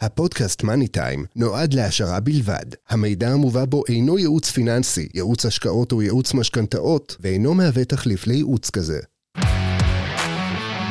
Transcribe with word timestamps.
הפודקאסט 0.00 0.62
מאני 0.62 0.88
טיים 0.88 1.24
נועד 1.36 1.74
להעשרה 1.74 2.20
בלבד. 2.20 2.64
המידע 2.88 3.28
המובא 3.28 3.64
בו 3.64 3.82
אינו 3.88 4.18
ייעוץ 4.18 4.50
פיננסי, 4.50 5.08
ייעוץ 5.14 5.46
השקעות 5.46 5.92
או 5.92 6.02
ייעוץ 6.02 6.34
משכנתאות, 6.34 7.16
ואינו 7.20 7.54
מהווה 7.54 7.84
תחליף 7.84 8.26
לייעוץ 8.26 8.70
כזה. 8.70 9.00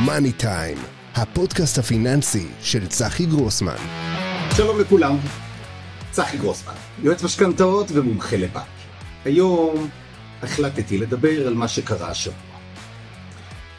מאני 0.06 0.32
טיים, 0.32 0.78
הפודקאסט 1.16 1.78
הפיננסי 1.78 2.48
של 2.62 2.88
צחי 2.88 3.26
גרוסמן. 3.26 3.76
שלום 4.58 4.80
לכולם, 4.80 5.18
צחי 6.12 6.38
גרוסמן, 6.38 6.74
יועץ 7.04 7.24
משכנתאות 7.24 7.88
ומומחה 7.92 8.38
לבנק. 8.38 8.64
היום 9.26 9.90
החלטתי 10.44 10.98
לדבר 10.98 11.48
על 11.48 11.54
מה 11.54 11.68
שקרה 11.68 12.10
השבוע. 12.10 12.36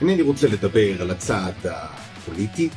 אינני 0.01 0.23
רוצה 0.23 0.47
לדבר 0.49 1.03
על 1.03 1.11
הצעד 1.11 1.55
הפוליטי, 1.65 2.69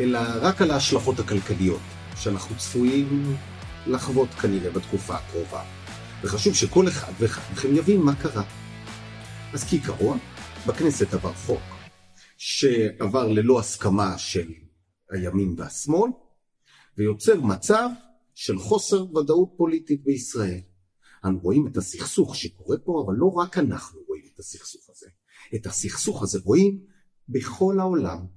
אלא 0.00 0.18
רק 0.40 0.62
על 0.62 0.70
ההשלכות 0.70 1.18
הכלכליות 1.18 1.80
שאנחנו 2.16 2.56
צפויים 2.56 3.36
לחוות 3.86 4.28
כנראה 4.28 4.70
בתקופה 4.70 5.14
הקרובה. 5.14 5.64
וחשוב 6.22 6.54
שכל 6.54 6.88
אחד 6.88 7.12
ואחד 7.18 7.52
מכם 7.52 7.76
יבין 7.76 8.00
מה 8.00 8.14
קרה. 8.14 8.44
אז 9.52 9.64
כעיקרון, 9.64 10.18
בכנסת 10.66 11.14
עבר 11.14 11.32
חוק 11.32 11.60
שעבר 12.36 13.28
ללא 13.28 13.58
הסכמה 13.58 14.18
של 14.18 14.52
הימין 15.10 15.54
והשמאל, 15.58 16.10
ויוצר 16.98 17.40
מצב 17.40 17.88
של 18.34 18.58
חוסר 18.58 19.16
ודאות 19.16 19.54
פוליטית 19.56 20.04
בישראל. 20.04 20.60
אנו 21.24 21.38
רואים 21.38 21.66
את 21.66 21.76
הסכסוך 21.76 22.36
שקורה 22.36 22.76
פה, 22.84 23.04
אבל 23.06 23.14
לא 23.14 23.26
רק 23.26 23.58
אנחנו 23.58 24.00
רואים 24.08 24.22
את 24.34 24.38
הסכסוך 24.38 24.90
הזה. 24.90 25.06
את 25.54 25.66
הסכסוך 25.66 26.22
הזה 26.22 26.38
רואים 26.44 26.80
בכל 27.28 27.80
העולם. 27.80 28.35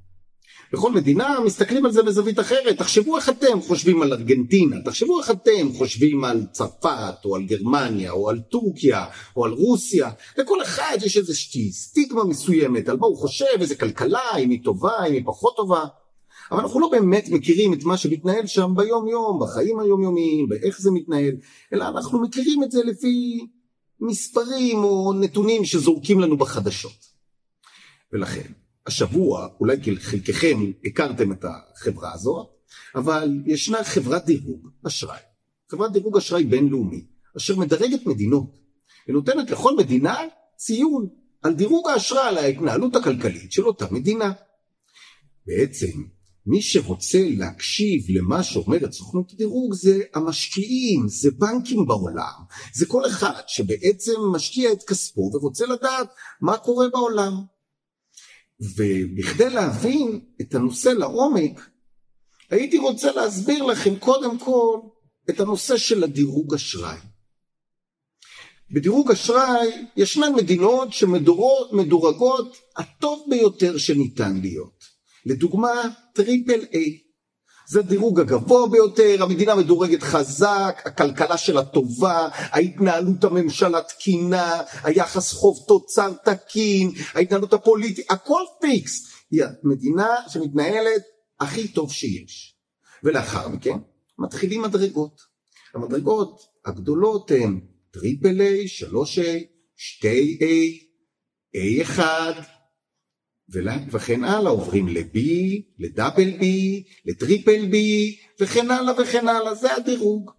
בכל 0.73 0.91
מדינה 0.91 1.39
מסתכלים 1.45 1.85
על 1.85 1.91
זה 1.91 2.03
בזווית 2.03 2.39
אחרת. 2.39 2.77
תחשבו 2.77 3.17
איך 3.17 3.29
אתם 3.29 3.61
חושבים 3.61 4.01
על 4.01 4.13
ארגנטינה, 4.13 4.75
תחשבו 4.85 5.19
איך 5.19 5.31
אתם 5.31 5.73
חושבים 5.77 6.23
על 6.23 6.45
צרפת, 6.51 7.25
או 7.25 7.35
על 7.35 7.43
גרמניה, 7.43 8.11
או 8.11 8.29
על 8.29 8.39
טורקיה, 8.39 9.05
או 9.35 9.45
על 9.45 9.51
רוסיה. 9.51 10.09
לכל 10.37 10.61
אחד 10.61 10.97
יש 11.05 11.17
איזושהי 11.17 11.71
סטיגמה 11.71 12.23
מסוימת 12.23 12.89
על 12.89 12.97
מה 12.97 13.07
הוא 13.07 13.17
חושב, 13.17 13.45
איזה 13.59 13.75
כלכלה, 13.75 14.37
אם 14.39 14.49
היא 14.49 14.63
טובה, 14.63 15.05
אם 15.07 15.13
היא 15.13 15.23
פחות 15.25 15.55
טובה. 15.55 15.85
אבל 16.51 16.59
אנחנו 16.59 16.79
לא 16.79 16.89
באמת 16.89 17.29
מכירים 17.29 17.73
את 17.73 17.83
מה 17.83 17.97
שמתנהל 17.97 18.47
שם 18.47 18.73
ביום 18.75 19.07
יום, 19.07 19.39
בחיים 19.41 19.79
היומיומיים, 19.79 20.49
באיך 20.49 20.81
זה 20.81 20.91
מתנהל, 20.91 21.33
אלא 21.73 21.87
אנחנו 21.87 22.21
מכירים 22.21 22.63
את 22.63 22.71
זה 22.71 22.83
לפי 22.83 23.39
מספרים 24.01 24.77
או 24.83 25.13
נתונים 25.13 25.65
שזורקים 25.65 26.19
לנו 26.19 26.37
בחדשות. 26.37 27.09
ולכן, 28.13 28.51
השבוע, 28.89 29.47
אולי 29.59 29.77
חלקכם 29.99 30.57
הכרתם 30.85 31.31
את 31.31 31.45
החברה 31.45 32.13
הזאת, 32.13 32.47
אבל 32.95 33.29
ישנה 33.45 33.83
חברת 33.83 34.25
דירוג 34.25 34.69
אשראי, 34.87 35.19
חברת 35.71 35.91
דירוג 35.91 36.17
אשראי 36.17 36.43
בינלאומי, 36.43 37.05
אשר 37.37 37.55
מדרגת 37.55 38.05
מדינות, 38.05 38.57
ונותנת 39.07 39.51
לכל 39.51 39.75
מדינה 39.77 40.17
ציון 40.57 41.07
על 41.41 41.53
דירוג 41.53 41.89
האשראי, 41.89 42.27
על 42.27 42.37
ההתנהלות 42.37 42.95
הכלכלית 42.95 43.51
של 43.51 43.63
אותה 43.63 43.85
מדינה. 43.91 44.31
בעצם, 45.47 46.03
מי 46.45 46.61
שרוצה 46.61 47.25
להקשיב 47.37 48.01
למה 48.09 48.43
שאומרת 48.43 48.91
סוכנות 48.91 49.31
הדירוג 49.33 49.73
זה 49.73 49.99
המשקיעים, 50.13 51.07
זה 51.07 51.29
בנקים 51.31 51.85
בעולם, 51.85 52.41
זה 52.73 52.85
כל 52.85 53.05
אחד 53.07 53.41
שבעצם 53.47 54.19
משקיע 54.33 54.71
את 54.71 54.83
כספו 54.83 55.31
ורוצה 55.33 55.65
לדעת 55.65 56.09
מה 56.41 56.57
קורה 56.57 56.89
בעולם. 56.89 57.33
ובכדי 58.59 59.49
להבין 59.49 60.19
את 60.41 60.55
הנושא 60.55 60.89
לעומק, 60.89 61.69
הייתי 62.49 62.77
רוצה 62.77 63.11
להסביר 63.11 63.63
לכם 63.63 63.99
קודם 63.99 64.39
כל 64.39 64.79
את 65.29 65.39
הנושא 65.39 65.77
של 65.77 66.03
הדירוג 66.03 66.53
אשראי. 66.53 66.97
בדירוג 68.71 69.11
אשראי 69.11 69.87
ישנן 69.97 70.33
מדינות 70.35 70.93
שמדורגות 70.93 72.57
הטוב 72.77 73.25
ביותר 73.29 73.77
שניתן 73.77 74.39
להיות. 74.41 74.83
לדוגמה, 75.25 75.71
triple 76.13 76.65
A. 76.73 77.08
זה 77.69 77.79
הדירוג 77.79 78.19
הגבוה 78.19 78.67
ביותר, 78.67 79.23
המדינה 79.23 79.55
מדורגת 79.55 80.03
חזק, 80.03 80.81
הכלכלה 80.85 81.37
שלה 81.37 81.65
טובה, 81.65 82.29
ההתנהלות 82.33 83.23
הממשלה 83.23 83.81
תקינה, 83.81 84.61
היחס 84.83 85.33
חוב 85.33 85.65
תוצר 85.67 86.13
תקין, 86.25 86.91
ההתנהלות 87.13 87.53
הפוליטית, 87.53 88.11
הכל 88.11 88.41
פיקס. 88.61 89.11
היא 89.31 89.43
המדינה 89.63 90.07
שמתנהלת 90.27 91.01
הכי 91.39 91.67
טוב 91.67 91.91
שיש. 91.91 92.55
ולאחר 93.03 93.47
מכן 93.47 93.77
מתחילים 94.19 94.61
מדרגות. 94.61 95.21
המדרגות 95.73 96.41
הגדולות 96.65 97.31
הן 97.31 97.59
triple 97.91 98.41
A, 98.41 98.67
שלוש 98.67 99.19
A, 99.19 99.47
שתי 99.75 100.37
A, 100.41 100.79
A 101.55 101.81
אחד, 101.81 102.33
וכן 103.91 104.23
הלאה, 104.23 104.51
עוברים 104.51 104.87
ל-B, 104.87 105.19
ל 105.79 105.86
double 105.86 106.29
B, 106.29 106.43
ל 107.05 107.14
triple 107.14 107.65
B, 107.71 107.75
וכן 108.41 108.71
הלאה 108.71 109.01
וכן 109.01 109.27
הלאה, 109.27 109.55
זה 109.55 109.75
הדירוג. 109.75 110.31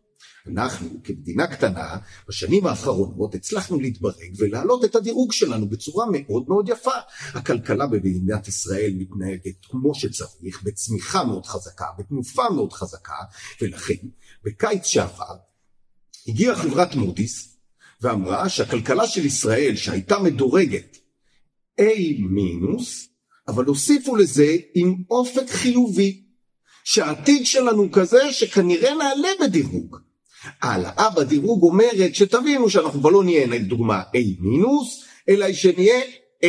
אנחנו 0.46 0.88
כמדינה 1.04 1.46
קטנה 1.46 1.96
בשנים 2.28 2.66
האחרונות 2.66 3.34
הצלחנו 3.34 3.80
להתברג 3.80 4.32
ולהעלות 4.38 4.84
את 4.84 4.96
הדירוג 4.96 5.32
שלנו 5.32 5.68
בצורה 5.68 6.06
מאוד 6.12 6.44
מאוד 6.48 6.68
יפה. 6.68 6.90
הכלכלה 7.34 7.86
במדינת 7.86 8.48
ישראל 8.48 8.92
מתנהגת 8.98 9.64
כמו 9.70 9.94
שצריך, 9.94 10.62
בצמיחה 10.62 11.24
מאוד 11.24 11.46
חזקה, 11.46 11.86
בתנופה 11.98 12.50
מאוד 12.50 12.72
חזקה, 12.72 13.14
ולכן 13.62 14.06
בקיץ 14.44 14.84
שעבר 14.84 15.36
הגיעה 16.28 16.56
חברת 16.56 16.94
מודי'ס 16.94 17.56
ואמרה 18.00 18.48
שהכלכלה 18.48 19.06
של 19.06 19.26
ישראל 19.26 19.76
שהייתה 19.76 20.18
מדורגת 20.18 20.96
A 21.80 22.22
מינוס, 22.30 23.08
אבל 23.48 23.64
הוסיפו 23.64 24.16
לזה 24.16 24.56
עם 24.74 24.94
אופק 25.10 25.50
חיובי, 25.50 26.22
שהעתיד 26.84 27.46
שלנו 27.46 27.92
כזה 27.92 28.32
שכנראה 28.32 28.94
נעלה 28.94 29.28
בדירוג. 29.40 29.96
העלאה 30.62 31.10
בדירוג 31.16 31.62
אומרת 31.62 32.14
שתבינו 32.14 32.70
שאנחנו 32.70 33.00
כבר 33.00 33.10
לא 33.10 33.24
נהיה 33.24 33.46
לדוגמה 33.46 34.02
A 34.02 34.40
מינוס, 34.40 35.04
אלא 35.28 35.52
שנהיה 35.52 36.00
A. 36.44 36.46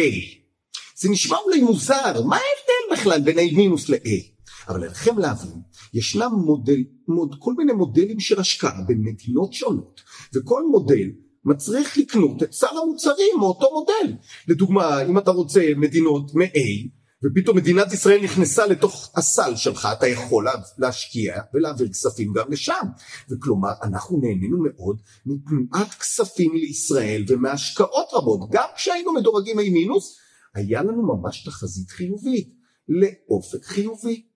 זה 0.97 1.09
נשמע 1.09 1.37
אולי 1.37 1.61
מוזר, 1.61 2.23
מה 2.25 2.35
ההבדל 2.35 3.01
בכלל 3.01 3.21
בין 3.21 3.39
A 3.39 3.55
מינוס 3.55 3.89
ל-A? 3.89 4.31
אבל 4.67 4.83
עליכם 4.83 5.17
להבין, 5.17 5.61
ישנם 5.93 6.31
מודל, 6.45 6.83
מוד, 7.07 7.35
כל 7.39 7.53
מיני 7.57 7.73
מודלים 7.73 8.19
של 8.19 8.39
השקעה 8.39 8.81
בין 8.87 9.01
מדינות 9.01 9.53
שונות, 9.53 10.01
וכל 10.35 10.63
מודל 10.71 11.09
מצריך 11.45 11.97
לקנות 11.97 12.43
את 12.43 12.53
סל 12.53 12.77
המוצרים 12.83 13.35
מאותו 13.39 13.67
מודל. 13.73 14.17
לדוגמה, 14.47 15.01
אם 15.01 15.17
אתה 15.17 15.31
רוצה 15.31 15.61
מדינות 15.77 16.35
מ-A, 16.35 16.89
ופתאום 17.23 17.57
מדינת 17.57 17.93
ישראל 17.93 18.23
נכנסה 18.23 18.67
לתוך 18.67 19.11
הסל 19.15 19.55
שלך, 19.55 19.87
אתה 19.97 20.07
יכול 20.07 20.47
להשקיע 20.77 21.41
ולהעביר 21.53 21.89
כספים 21.89 22.33
גם 22.33 22.51
לשם. 22.51 22.85
וכלומר, 23.29 23.69
אנחנו 23.83 24.19
נהנינו 24.21 24.57
מאוד 24.63 25.01
מתנועת 25.25 25.93
כספים 25.93 26.55
לישראל 26.55 27.25
ומהשקעות 27.27 28.07
רבות. 28.13 28.49
גם 28.51 28.67
כשהיינו 28.75 29.13
מדורגים 29.13 29.59
A 29.59 29.61
מינוס, 29.61 30.17
היה 30.55 30.83
לנו 30.83 31.15
ממש 31.15 31.43
תחזית 31.43 31.89
חיובית, 31.89 32.49
לאופק 32.87 33.65
חיובי. 33.65 34.27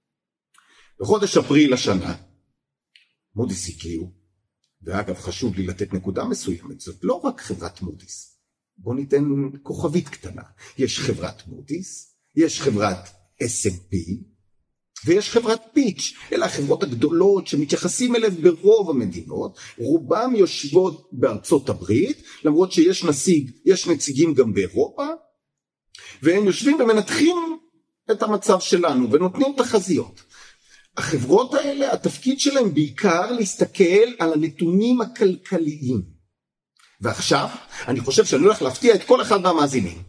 בחודש 0.99 1.37
אפריל 1.37 1.73
השנה, 1.73 2.15
מודי'ס 3.35 3.69
הגיעו 3.69 4.24
ואגב 4.85 5.15
חשוב 5.15 5.55
לי 5.55 5.67
לתת 5.67 5.93
נקודה 5.93 6.23
מסוימת, 6.23 6.79
זאת 6.79 6.99
לא 7.03 7.13
רק 7.13 7.41
חברת 7.41 7.81
מודי'ס. 7.81 8.39
בואו 8.77 8.95
ניתן 8.95 9.23
כוכבית 9.63 10.09
קטנה. 10.09 10.41
יש 10.77 10.99
חברת 10.99 11.47
מודי'ס, 11.47 12.15
יש 12.35 12.61
חברת 12.61 13.09
S&P 13.43 13.95
ויש 15.05 15.29
חברת 15.29 15.61
פיץ', 15.73 16.13
אלה 16.33 16.45
החברות 16.45 16.83
הגדולות 16.83 17.47
שמתייחסים 17.47 18.15
אליהן 18.15 18.33
ברוב 18.33 18.89
המדינות, 18.89 19.57
רובם 19.77 20.33
יושבות 20.35 21.09
בארצות 21.11 21.69
הברית, 21.69 22.23
למרות 22.43 22.71
שיש 22.71 23.03
נציג, 23.03 23.51
יש 23.65 23.87
נציגים 23.87 24.33
גם 24.33 24.53
באירופה, 24.53 25.07
והם 26.23 26.45
יושבים 26.45 26.81
ומנתחים 26.81 27.37
את 28.11 28.23
המצב 28.23 28.59
שלנו 28.59 29.11
ונותנים 29.11 29.53
תחזיות. 29.57 30.21
החברות 30.97 31.53
האלה 31.53 31.93
התפקיד 31.93 32.39
שלהם 32.39 32.73
בעיקר 32.73 33.31
להסתכל 33.31 34.07
על 34.19 34.33
הנתונים 34.33 35.01
הכלכליים. 35.01 36.01
ועכשיו 37.01 37.47
אני 37.87 37.99
חושב 37.99 38.25
שאני 38.25 38.43
הולך 38.43 38.61
להפתיע 38.61 38.95
את 38.95 39.03
כל 39.03 39.21
אחד 39.21 39.41
מהמאזינים. 39.41 40.03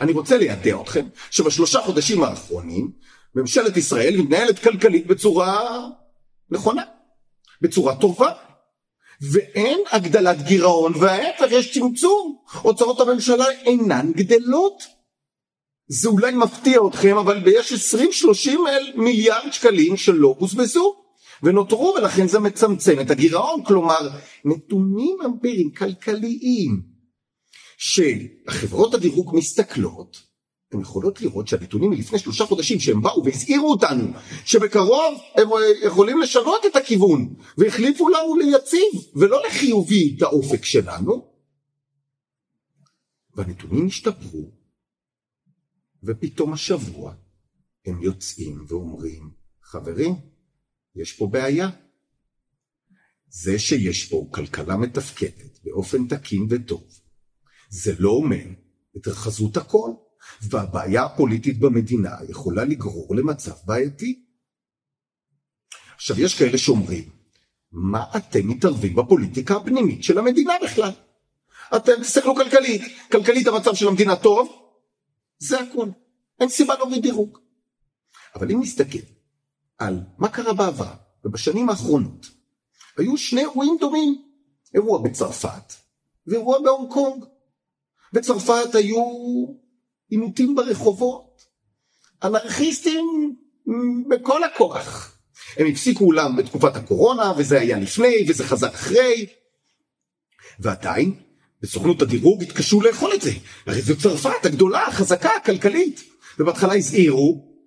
אני 0.00 0.12
רוצה 0.12 0.38
לידע 0.38 0.80
אתכם 0.80 1.06
שבשלושה 1.30 1.80
חודשים 1.80 2.22
האחרונים 2.22 2.90
ממשלת 3.34 3.76
ישראל 3.76 4.16
מתנהלת 4.16 4.58
כלכלית 4.58 5.06
בצורה 5.06 5.80
נכונה 6.50 6.82
בצורה 7.60 7.96
טובה 7.96 8.32
ואין 9.32 9.78
הגדלת 9.92 10.42
גירעון 10.42 10.92
וההפך 11.00 11.46
יש 11.50 11.78
צמצום. 11.78 12.36
הוצאות 12.62 13.00
הממשלה 13.00 13.50
אינן 13.50 14.12
גדלות 14.12 14.82
זה 15.88 16.08
אולי 16.08 16.34
מפתיע 16.34 16.80
אתכם, 16.88 17.16
אבל 17.16 17.42
יש 17.46 17.94
20-30 17.94 18.50
מיליארד 18.94 19.52
שקלים 19.52 19.96
שלא 19.96 20.36
בוזבזו. 20.38 21.04
ונותרו 21.42 21.94
ולכן 21.98 22.28
זה 22.28 22.38
מצמצם 22.38 23.00
את 23.00 23.10
הגירעון, 23.10 23.64
כלומר 23.64 24.10
נתונים 24.44 25.16
אמפיריים 25.24 25.70
כלכליים 25.70 26.82
שהחברות 27.76 28.94
הדירוג 28.94 29.36
מסתכלות, 29.36 30.22
הן 30.72 30.80
יכולות 30.80 31.20
לראות 31.20 31.48
שהנתונים 31.48 31.90
מלפני 31.90 32.18
שלושה 32.18 32.46
חודשים 32.46 32.80
שהם 32.80 33.02
באו 33.02 33.24
והזהירו 33.24 33.70
אותנו 33.70 34.04
שבקרוב 34.44 35.20
הם 35.34 35.48
יכולים 35.82 36.20
לשנות 36.20 36.66
את 36.66 36.76
הכיוון 36.76 37.34
והחליפו 37.58 38.08
לנו 38.08 38.36
ליציב 38.36 39.02
ולא 39.14 39.42
לחיובי 39.46 40.14
את 40.16 40.22
האופק 40.22 40.64
שלנו 40.64 41.28
והנתונים 43.34 43.86
השתפרו 43.86 44.50
ופתאום 46.04 46.52
השבוע 46.52 47.14
הם 47.86 48.02
יוצאים 48.02 48.64
ואומרים 48.68 49.30
חברים 49.62 50.14
יש 50.96 51.12
פה 51.12 51.26
בעיה 51.26 51.70
זה 53.28 53.58
שיש 53.58 54.08
פה 54.08 54.28
כלכלה 54.30 54.76
מתפקדת 54.76 55.60
באופן 55.64 56.08
תקין 56.08 56.46
וטוב 56.50 56.84
זה 57.68 57.92
לא 57.98 58.10
אומר 58.10 58.44
את 58.96 59.08
רחזות 59.08 59.56
הכל 59.56 59.90
והבעיה 60.42 61.04
הפוליטית 61.04 61.58
במדינה 61.58 62.10
יכולה 62.28 62.64
לגרור 62.64 63.16
למצב 63.16 63.54
בעייתי. 63.64 64.24
עכשיו 65.94 66.20
יש 66.20 66.38
כאלה 66.38 66.58
שאומרים, 66.58 67.08
מה 67.72 68.04
אתם 68.16 68.48
מתערבים 68.48 68.94
בפוליטיקה 68.94 69.56
הפנימית 69.56 70.04
של 70.04 70.18
המדינה 70.18 70.52
בכלל? 70.64 70.90
אתם 71.76 71.92
תסתכלו 72.00 72.34
כלכלית, 72.34 72.82
כלכלית 73.12 73.46
המצב 73.46 73.74
של 73.74 73.88
המדינה 73.88 74.16
טוב, 74.16 74.63
זה 75.46 75.60
הכל, 75.60 75.88
אין 76.40 76.48
סיבה 76.48 76.74
להוריד 76.74 77.02
דירוג. 77.02 77.38
אבל 78.34 78.50
אם 78.50 78.60
נסתכל 78.60 78.98
על 79.78 80.00
מה 80.18 80.28
קרה 80.28 80.52
בעבר 80.54 80.94
ובשנים 81.24 81.70
האחרונות, 81.70 82.26
היו 82.96 83.16
שני 83.16 83.40
אירועים 83.40 83.76
דומים, 83.80 84.22
אירוע 84.74 85.02
בצרפת 85.02 85.72
ואירוע 86.26 86.58
בהונג 86.62 86.92
קונג. 86.92 87.24
בצרפת 88.12 88.74
היו 88.74 89.04
עימותים 90.08 90.54
ברחובות, 90.54 91.42
אנרכיסטים 92.24 93.36
בכל 94.10 94.44
הכוח. 94.44 95.18
הם 95.56 95.66
הפסיקו 95.66 96.04
אולם 96.04 96.36
בתקופת 96.36 96.76
הקורונה, 96.76 97.32
וזה 97.38 97.60
היה 97.60 97.78
לפני, 97.78 98.26
וזה 98.28 98.44
חזר 98.44 98.68
אחרי, 98.68 99.26
ועדיין, 100.58 101.23
בסוכנות 101.64 102.02
הדירוג 102.02 102.42
התקשו 102.42 102.80
לאכול 102.80 103.10
את 103.14 103.22
זה. 103.22 103.30
הרי 103.66 103.82
זו 103.82 103.96
צרפת 103.96 104.44
הגדולה, 104.46 104.86
החזקה, 104.86 105.30
הכלכלית. 105.36 106.04
ובהתחלה 106.38 106.74
הזהירו, 106.74 107.58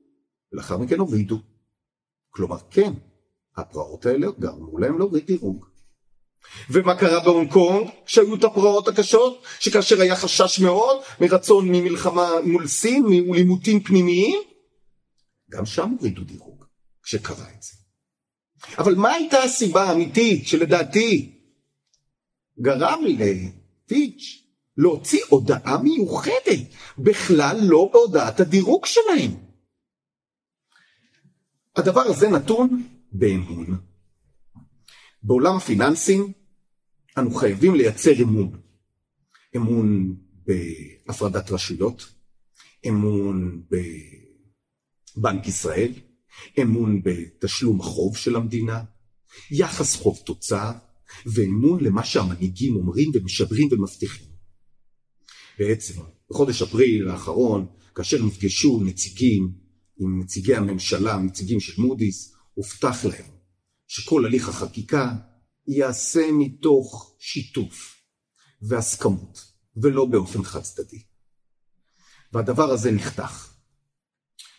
ולאחר 0.54 0.78
מכן 0.78 1.00
הורידו. 1.00 1.40
כלומר, 2.30 2.58
כן, 2.72 2.94
הפרעות 3.58 4.06
האלה 4.06 4.28
גרמו 4.40 4.80
להם 4.80 4.98
להוריד 4.98 5.26
דירוג. 5.26 5.66
ומה 6.70 6.96
קרה 6.96 7.20
בהונג 7.20 7.52
קונג 7.52 7.90
כשהיו 8.06 8.36
את 8.36 8.44
הפרעות 8.44 8.88
הקשות? 8.88 9.44
שכאשר 9.60 10.02
היה 10.02 10.16
חשש 10.16 10.60
מאוד 10.60 11.02
מרצון 11.22 11.70
ממלחמה 11.72 12.30
מול 12.44 12.68
סין, 12.68 13.06
מול 13.26 13.38
עימותים 13.38 13.84
פנימיים, 13.84 14.40
גם 15.50 15.66
שם 15.66 15.96
הורידו 16.00 16.24
דירוג 16.24 16.66
כשקרה 17.04 17.46
את 17.58 17.64
זה. 17.64 17.74
אבל 18.78 18.96
מה 18.96 19.10
הייתה 19.10 19.44
הסיבה 19.44 19.84
האמיתית 19.84 20.48
שלדעתי 20.48 21.34
גרם 22.62 23.00
לפיץ' 23.88 24.44
להוציא 24.78 25.19
הודעה 25.30 25.84
מיוחדת, 25.84 26.60
בכלל 26.98 27.57
לא 27.62 27.89
בהודעת 27.94 28.39
הדירוג 28.39 28.86
שלהם? 28.86 29.31
הדבר 31.75 32.01
הזה 32.01 32.30
נתון 32.30 32.88
באמון. 33.12 33.81
בעולם 35.24 35.56
הפיננסים 35.56 36.31
אנו 37.18 37.31
חייבים 37.31 37.75
לייצר 37.75 38.22
אמון. 38.22 38.62
אמון 39.56 40.16
בהפרדת 40.45 41.51
רשויות, 41.51 42.13
אמון 42.88 43.63
בבנק 45.18 45.48
ישראל, 45.48 45.92
אמון 46.62 47.01
בתשלום 47.04 47.80
החוב 47.80 48.18
של 48.18 48.36
המדינה, 48.36 48.83
יחס 49.51 49.95
חוב 49.95 50.19
תוצר, 50.25 50.72
ואמון 51.25 51.83
למה 51.83 52.06
שהמנהיגים 52.06 52.75
אומרים 52.75 53.12
ומשדרים 53.13 53.68
ומבטיחים. 53.71 54.27
בעצם, 55.59 56.01
בחודש 56.30 56.62
אפריל 56.62 57.09
האחרון, 57.09 57.65
כאשר 57.95 58.24
נפגשו 58.24 58.81
נציגים 58.86 59.51
עם 60.00 60.19
נציגי 60.19 60.56
הממשלה, 60.56 61.18
נציגים 61.18 61.59
של 61.59 61.81
מודי'ס, 61.81 62.33
הובטח 62.54 63.06
להם 63.06 63.31
שכל 63.88 64.25
הליך 64.25 64.50
החקיקה 64.50 65.15
ייעשה 65.68 66.31
מתוך 66.31 67.15
שיתוף 67.19 67.95
והסכמות, 68.62 69.39
ולא 69.77 70.06
באופן 70.06 70.44
חד 70.44 70.62
צדדי. 70.62 71.01
והדבר 72.33 72.71
הזה 72.71 72.92
נחתך. 72.92 73.54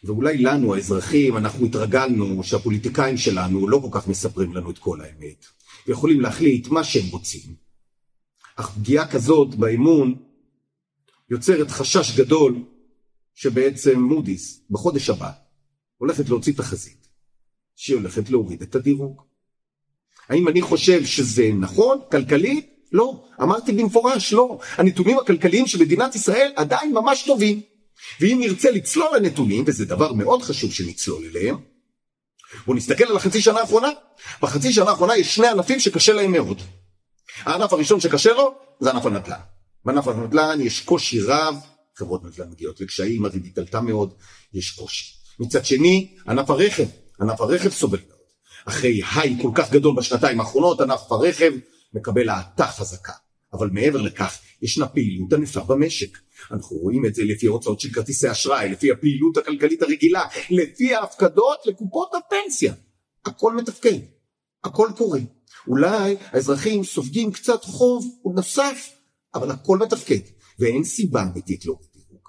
ואולי 0.04 0.38
לנו 0.38 0.74
האזרחים, 0.74 1.36
אנחנו 1.36 1.66
התרגלנו 1.66 2.44
שהפוליטיקאים 2.44 3.16
שלנו 3.16 3.68
לא 3.68 3.80
כל 3.82 3.98
כך 4.00 4.08
מספרים 4.08 4.54
לנו 4.54 4.70
את 4.70 4.78
כל 4.78 5.00
האמת, 5.00 5.46
ויכולים 5.88 6.20
להחליט 6.20 6.68
מה 6.68 6.84
שהם 6.84 7.10
רוצים. 7.10 7.54
אך 8.56 8.70
פגיעה 8.70 9.10
כזאת 9.10 9.54
באמון 9.54 10.14
יוצרת 11.30 11.70
חשש 11.70 12.18
גדול 12.18 12.64
שבעצם 13.34 14.00
מודי'ס 14.00 14.60
בחודש 14.70 15.10
הבא 15.10 15.30
הולכת 15.96 16.28
להוציא 16.28 16.52
תחזית 16.52 17.08
שהיא 17.76 17.96
הולכת 17.96 18.30
להוריד 18.30 18.62
את 18.62 18.74
הדירוג. 18.74 19.22
האם 20.28 20.48
אני 20.48 20.62
חושב 20.62 21.04
שזה 21.04 21.50
נכון 21.60 21.98
כלכלית? 22.10 22.78
לא. 22.92 23.24
אמרתי 23.42 23.72
במפורש 23.72 24.32
לא. 24.32 24.58
הנתונים 24.76 25.18
הכלכליים 25.18 25.66
של 25.66 25.80
מדינת 25.80 26.14
ישראל 26.14 26.52
עדיין 26.56 26.92
ממש 26.94 27.22
טובים. 27.26 27.60
ואם 28.20 28.38
נרצה 28.40 28.70
לצלול 28.70 29.16
לנתונים, 29.16 29.64
וזה 29.66 29.84
דבר 29.84 30.12
מאוד 30.12 30.42
חשוב 30.42 30.72
שנצלול 30.72 31.24
אליהם, 31.24 31.56
בואו 32.66 32.76
נסתכל 32.76 33.04
על 33.04 33.16
החצי 33.16 33.42
שנה 33.42 33.60
האחרונה. 33.60 33.88
בחצי 34.42 34.72
שנה 34.72 34.90
האחרונה 34.90 35.16
יש 35.16 35.34
שני 35.34 35.46
ענפים 35.46 35.80
שקשה 35.80 36.12
להם 36.12 36.32
מאוד. 36.32 36.62
הענף 37.42 37.72
הראשון 37.72 38.00
שקשה 38.00 38.32
לו 38.32 38.54
זה 38.80 38.90
ענף 38.90 39.06
הנדל"ן. 39.06 39.38
בענף 39.84 40.08
הנדל"ן 40.08 40.60
יש 40.60 40.80
קושי 40.80 41.20
רב, 41.20 41.56
חברות 41.96 42.24
נדל"ן 42.24 42.50
מגיעות 42.50 42.80
לקשיים, 42.80 43.24
הריבית 43.24 43.58
עלתה 43.58 43.80
מאוד, 43.80 44.14
יש 44.54 44.70
קושי. 44.70 45.14
מצד 45.38 45.64
שני, 45.64 46.14
ענף 46.28 46.50
הרכב, 46.50 46.86
ענף 47.20 47.40
הרכב 47.40 47.70
סובל 47.70 47.98
מאוד. 48.08 48.18
אחרי 48.64 49.00
היי 49.14 49.36
כל 49.42 49.50
כך 49.54 49.70
גדול 49.70 49.96
בשנתיים 49.96 50.40
האחרונות, 50.40 50.80
ענף 50.80 51.12
הרכב 51.12 51.52
מקבל 51.94 52.28
האטה 52.28 52.66
חזקה. 52.66 53.12
אבל 53.52 53.70
מעבר 53.72 54.02
לכך, 54.02 54.38
ישנה 54.62 54.88
פעילות 54.88 55.32
ענפה 55.32 55.60
במשק. 55.60 56.18
אנחנו 56.50 56.76
רואים 56.76 57.06
את 57.06 57.14
זה 57.14 57.22
לפי 57.24 57.46
ההוצאות 57.46 57.80
של 57.80 57.90
כרטיסי 57.92 58.30
אשראי, 58.30 58.68
לפי 58.68 58.90
הפעילות 58.90 59.36
הכלכלית 59.36 59.82
הרגילה, 59.82 60.24
לפי 60.50 60.94
ההפקדות 60.94 61.58
לקופות 61.66 62.10
הפנסיה. 62.14 62.74
הכל 63.24 63.54
מתפקד, 63.56 63.98
הכל 64.64 64.88
קורה. 64.96 65.20
אולי 65.68 66.16
האזרחים 66.20 66.84
סופגים 66.84 67.32
קצת 67.32 67.64
חוב 67.64 68.20
נוסף, 68.34 68.92
אבל 69.34 69.50
הכל 69.50 69.78
מתפקד, 69.78 70.20
ואין 70.58 70.84
סיבה 70.84 71.22
אמיתית 71.22 71.64
להוריד 71.64 71.88
דירוג. 71.92 72.28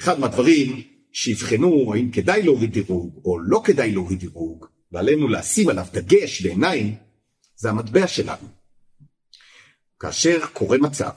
אחד 0.00 0.20
מהדברים 0.20 0.82
שיבחנו 1.12 1.94
האם 1.94 2.10
כדאי 2.10 2.42
להוריד 2.42 2.72
דירוג 2.72 3.20
או 3.24 3.38
לא 3.40 3.62
כדאי 3.64 3.92
להוריד 3.92 4.20
דירוג, 4.20 4.66
ועלינו 4.92 5.28
לשים 5.28 5.68
עליו 5.68 5.86
דגש 5.92 6.42
בעיניים, 6.42 6.96
זה 7.56 7.70
המטבע 7.70 8.06
שלנו. 8.06 8.48
כאשר 10.00 10.46
קורה 10.52 10.78
מצב 10.78 11.10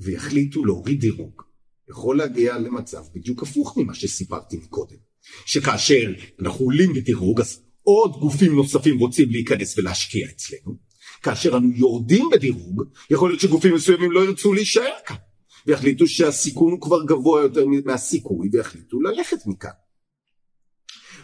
ויחליטו 0.00 0.64
להוריד 0.64 1.00
דירוג, 1.00 1.42
יכול 1.90 2.18
להגיע 2.18 2.58
למצב 2.58 3.04
בדיוק 3.14 3.42
הפוך 3.42 3.76
ממה 3.76 3.94
שסיפרתי 3.94 4.56
מקודם. 4.56 4.96
שכאשר 5.46 6.12
אנחנו 6.40 6.64
עולים 6.64 6.92
בדירוג 6.92 7.40
אז 7.40 7.62
עוד 7.82 8.12
גופים 8.20 8.56
נוספים 8.56 8.98
רוצים 8.98 9.30
להיכנס 9.30 9.78
ולהשקיע 9.78 10.28
אצלנו. 10.30 10.76
כאשר 11.22 11.56
אנו 11.56 11.70
יורדים 11.74 12.28
בדירוג, 12.32 12.82
יכול 13.10 13.30
להיות 13.30 13.40
שגופים 13.40 13.74
מסוימים 13.74 14.12
לא 14.12 14.20
ירצו 14.20 14.52
להישאר 14.52 14.92
כאן. 15.06 15.16
ויחליטו 15.66 16.06
שהסיכון 16.06 16.72
הוא 16.72 16.80
כבר 16.80 17.04
גבוה 17.04 17.42
יותר 17.42 17.64
מהסיכוי 17.84 18.48
ויחליטו 18.52 19.00
ללכת 19.00 19.46
מכאן. 19.46 19.70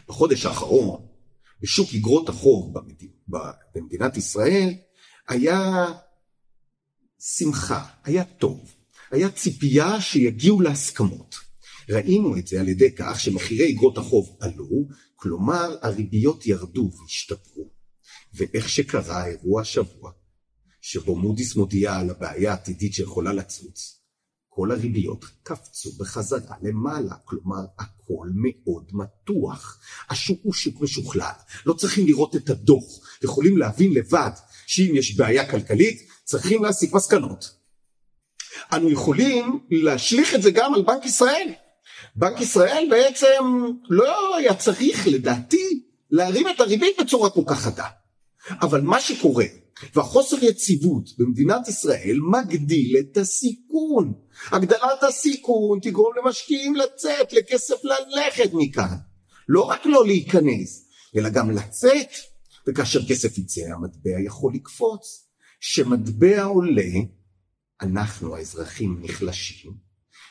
בחודש 0.08 0.46
האחרון 0.46 1.06
בשוק 1.60 1.88
אגרות 1.94 2.28
החוב 2.28 2.74
במדינת 3.74 4.16
ישראל 4.16 4.74
היה 5.28 5.86
שמחה, 7.26 7.84
היה 8.04 8.24
טוב, 8.24 8.74
היה 9.10 9.30
ציפייה 9.30 10.00
שיגיעו 10.00 10.60
להסכמות. 10.60 11.34
ראינו 11.88 12.36
את 12.36 12.46
זה 12.46 12.60
על 12.60 12.68
ידי 12.68 12.94
כך 12.96 13.20
שמחירי 13.20 13.72
אגרות 13.72 13.98
החוב 13.98 14.36
עלו, 14.40 14.88
כלומר 15.16 15.76
הריביות 15.82 16.46
ירדו 16.46 16.90
והשתפרו. 17.00 17.70
ואיך 18.34 18.68
שקרה 18.68 19.22
האירוע 19.22 19.60
השבוע, 19.60 20.10
שבו 20.80 21.16
מודי'ס 21.16 21.56
מודיעה 21.56 22.00
על 22.00 22.10
הבעיה 22.10 22.50
העתידית 22.50 22.94
שיכולה 22.94 23.32
לצוץ, 23.32 24.00
כל 24.48 24.70
הריביות 24.70 25.24
קפצו 25.42 25.92
בחזרה 25.98 26.56
למעלה, 26.62 27.14
כלומר 27.24 27.64
הכל 27.78 28.28
מאוד 28.34 28.90
מתוח. 28.92 29.80
השוק 30.10 30.40
הוא 30.42 30.52
שוק 30.52 30.80
משוכלל, 30.80 31.32
לא 31.66 31.74
צריכים 31.74 32.06
לראות 32.06 32.36
את 32.36 32.50
הדוח, 32.50 32.84
יכולים 33.24 33.58
להבין 33.58 33.94
לבד 33.94 34.30
שאם 34.66 34.92
יש 34.96 35.16
בעיה 35.16 35.50
כלכלית 35.50 36.08
צריכים 36.24 36.64
להסיק 36.64 36.92
מסקנות. 36.92 37.50
אנו 38.72 38.90
יכולים 38.90 39.58
להשליך 39.70 40.34
את 40.34 40.42
זה 40.42 40.50
גם 40.50 40.74
על 40.74 40.82
בנק 40.82 41.04
ישראל. 41.04 41.48
בנק 42.16 42.40
ישראל 42.40 42.86
בעצם 42.90 43.44
לא 43.90 44.36
היה 44.36 44.54
צריך 44.54 45.06
לדעתי 45.06 45.82
להרים 46.10 46.48
את 46.48 46.60
הריבית 46.60 47.00
בצורה 47.00 47.30
כל 47.30 47.42
כך 47.46 47.60
חדה. 47.60 47.86
אבל 48.60 48.80
מה 48.80 49.00
שקורה 49.00 49.44
והחוסר 49.94 50.44
יציבות 50.44 51.04
במדינת 51.18 51.68
ישראל 51.68 52.16
מגדיל 52.30 52.96
את 53.00 53.16
הסיכון. 53.16 54.12
הגדלת 54.50 55.02
הסיכון 55.08 55.78
תגרום 55.82 56.12
למשקיעים 56.16 56.74
לצאת, 56.76 57.32
לכסף 57.32 57.74
ללכת 57.84 58.50
מכאן. 58.52 58.96
לא 59.48 59.62
רק 59.62 59.86
לא 59.86 60.06
להיכנס, 60.06 60.88
אלא 61.16 61.28
גם 61.28 61.50
לצאת, 61.50 62.08
וכאשר 62.66 63.08
כסף 63.08 63.38
יצא 63.38 63.60
המטבע 63.60 64.20
יכול 64.26 64.54
לקפוץ. 64.54 65.28
כשמטבע 65.60 66.44
עולה, 66.44 66.92
אנחנו 67.82 68.36
האזרחים 68.36 69.00
נחלשים, 69.02 69.72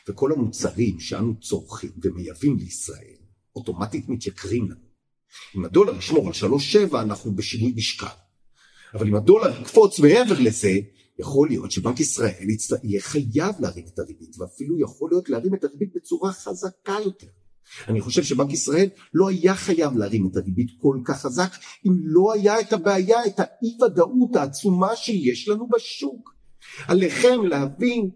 וכל 0.08 0.32
המוצרים 0.32 1.00
שאנו 1.00 1.40
צורכים 1.40 1.90
ומייבאים 2.02 2.56
לישראל 2.56 3.16
אוטומטית 3.56 4.08
מתייקרים 4.08 4.70
לנו. 4.70 4.84
אם 5.56 5.64
הדולר 5.64 5.98
ישמור 5.98 6.26
על 6.26 6.32
3.7 6.32 6.96
אנחנו 7.02 7.34
בשינוי 7.34 7.72
משקל. 7.76 8.06
אבל 8.94 9.08
אם 9.08 9.14
הדולר 9.14 9.60
יקפוץ 9.60 9.98
מעבר 10.00 10.40
לזה, 10.40 10.72
יכול 11.18 11.48
להיות 11.48 11.70
שבנק 11.70 12.00
ישראל 12.00 12.46
יהיה 12.82 13.02
חייב 13.02 13.54
להרים 13.60 13.84
את 13.94 13.98
הריבית, 13.98 14.38
ואפילו 14.38 14.80
יכול 14.80 15.10
להיות 15.10 15.28
להרים 15.28 15.54
את 15.54 15.64
הריבית 15.64 15.92
בצורה 15.94 16.32
חזקה 16.32 16.96
יותר. 17.04 17.26
אני 17.88 18.00
חושב 18.00 18.22
שבנק 18.22 18.52
ישראל 18.52 18.88
לא 19.14 19.28
היה 19.28 19.54
חייב 19.54 19.96
להרים 19.96 20.28
את 20.30 20.36
הריבית 20.36 20.70
כל 20.80 20.98
כך 21.04 21.20
חזק, 21.20 21.50
אם 21.86 21.92
לא 22.04 22.32
היה 22.32 22.60
את 22.60 22.72
הבעיה, 22.72 23.26
את 23.26 23.40
האי 23.40 23.76
ודאות 23.82 24.36
העצומה 24.36 24.96
שיש 24.96 25.48
לנו 25.48 25.68
בשוק. 25.68 26.34
עליכם 26.86 27.44
להבין 27.44 28.10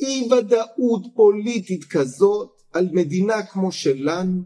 אי 0.00 0.28
ודאות 0.32 1.02
פוליטית 1.14 1.84
כזאת 1.84 2.50
על 2.72 2.88
מדינה 2.92 3.42
כמו 3.42 3.72
שלנו 3.72 4.42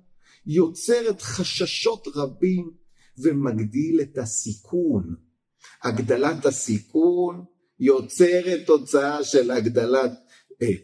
יוצרת 0.47 1.23
חששות 1.23 2.09
רבים 2.15 2.71
ומגדיל 3.19 4.01
את 4.01 4.19
הסיכון. 4.19 5.15
הגדלת 5.83 6.47
הסיכון 6.47 7.45
יוצרת 7.81 8.67
תוצאה 8.67 9.25
של 9.25 9.51
הגדלת 9.51 10.13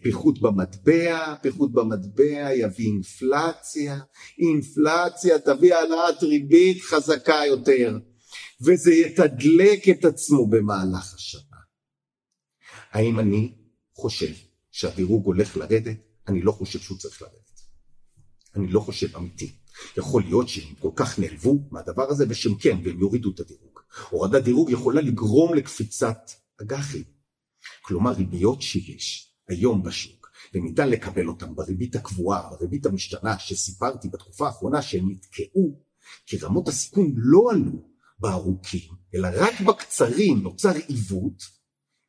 פיחות 0.02 0.40
במטבע, 0.40 1.34
פיחות 1.42 1.72
במטבע 1.72 2.54
יביא 2.54 2.86
אינפלציה, 2.86 4.00
אינפלציה 4.38 5.38
תביא 5.38 5.74
העלאת 5.74 6.22
ריבית 6.22 6.82
חזקה 6.82 7.40
יותר, 7.46 7.98
וזה 8.66 8.92
יתדלק 8.92 9.88
את 9.88 10.04
עצמו 10.04 10.46
במהלך 10.46 11.14
השנה. 11.14 11.42
האם 12.90 13.18
אני 13.18 13.54
חושב 13.94 14.32
שהדירוג 14.70 15.26
הולך 15.26 15.56
לרדת? 15.56 15.96
אני 16.28 16.42
לא 16.42 16.52
חושב 16.52 16.78
שהוא 16.78 16.98
צריך 16.98 17.22
לרדת. 17.22 17.60
אני 18.56 18.66
לא 18.68 18.80
חושב 18.80 19.16
אמיתי. 19.16 19.52
יכול 19.96 20.22
להיות 20.22 20.48
שהם 20.48 20.74
כל 20.74 20.90
כך 20.96 21.18
נעלבו 21.18 21.58
מהדבר 21.70 22.10
הזה 22.10 22.24
ושהם 22.28 22.54
כן, 22.54 22.78
והם 22.84 23.00
יורידו 23.00 23.30
את 23.30 23.40
הדירוג. 23.40 23.80
הורדת 24.10 24.44
דירוג 24.44 24.70
יכולה 24.70 25.00
לגרום 25.00 25.54
לקפיצת 25.54 26.30
אג"חים. 26.62 27.04
כלומר 27.82 28.12
ריביות 28.12 28.62
שיש 28.62 29.31
היום 29.48 29.82
בשוק 29.82 30.30
וניתן 30.54 30.88
לקבל 30.88 31.28
אותן 31.28 31.54
בריבית 31.54 31.96
הקבועה, 31.96 32.50
בריבית 32.50 32.86
המשתנה 32.86 33.38
שסיפרתי 33.38 34.08
בתקופה 34.08 34.46
האחרונה 34.46 34.82
שהם 34.82 35.10
נתקעו, 35.10 35.80
כי 36.26 36.38
רמות 36.38 36.68
הסיכון 36.68 37.12
לא 37.16 37.50
עלו 37.50 37.92
בארוכים, 38.18 38.90
אלא 39.14 39.28
רק 39.36 39.60
בקצרים 39.60 40.42
נוצר 40.42 40.72
עיוות, 40.88 41.42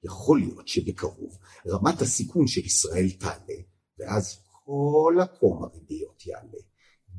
יכול 0.04 0.40
להיות 0.40 0.68
שבקרוב 0.68 1.38
רמת 1.68 2.02
הסיכון 2.02 2.48
של 2.48 2.66
ישראל 2.66 3.10
תעלה, 3.10 3.62
ואז 4.00 4.40
כל 4.66 5.18
הקום 5.22 5.63
הריביות 5.63 6.25
יעלה. 6.25 6.62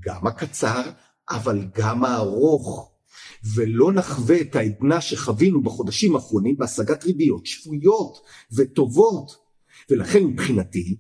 גם 0.01 0.27
הקצר, 0.27 0.83
אבל 1.31 1.65
גם 1.75 2.05
הארוך. 2.05 2.91
ולא 3.55 3.93
נחווה 3.93 4.41
את 4.41 4.57
העדנה 4.57 5.01
שחווינו 5.01 5.63
בחודשים 5.63 6.17
האחרונים 6.17 6.57
בהשגת 6.57 7.05
ריביות 7.05 7.47
שפויות 7.47 8.19
וטובות. 8.57 9.44
ולכן 9.91 10.25
מבחינתי, 10.25 10.97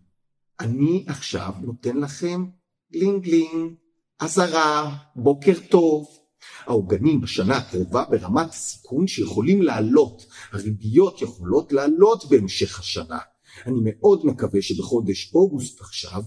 אני 0.60 1.04
עכשיו 1.08 1.52
נותן 1.62 1.96
לכם 1.96 2.44
לינג 2.92 3.26
לינג, 3.26 3.74
אזהרה, 4.20 4.96
בוקר 5.16 5.54
טוב. 5.70 6.18
העוגנים 6.66 7.20
בשנה 7.20 7.56
הקרובה 7.56 8.04
ברמת 8.10 8.52
סיכון 8.52 9.06
שיכולים 9.06 9.62
לעלות, 9.62 10.26
הריביות 10.52 11.22
יכולות 11.22 11.72
לעלות 11.72 12.24
בהמשך 12.30 12.78
השנה. 12.78 13.18
אני 13.66 13.78
מאוד 13.84 14.26
מקווה 14.26 14.62
שבחודש 14.62 15.34
אוגוסט 15.34 15.80
עכשיו 15.80 16.22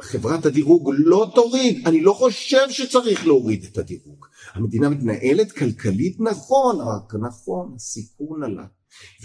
חברת 0.00 0.46
הדירוג 0.46 0.90
לא 0.94 1.32
תוריד, 1.34 1.88
אני 1.88 2.00
לא 2.00 2.12
חושב 2.12 2.70
שצריך 2.70 3.26
להוריד 3.26 3.64
את 3.64 3.78
הדירוג. 3.78 4.26
המדינה 4.52 4.88
מתנהלת 4.88 5.52
כלכלית 5.52 6.16
נכון, 6.20 6.76
רק 6.80 7.14
נכון, 7.14 7.72
הסיכון 7.76 8.42
עלה. 8.42 8.66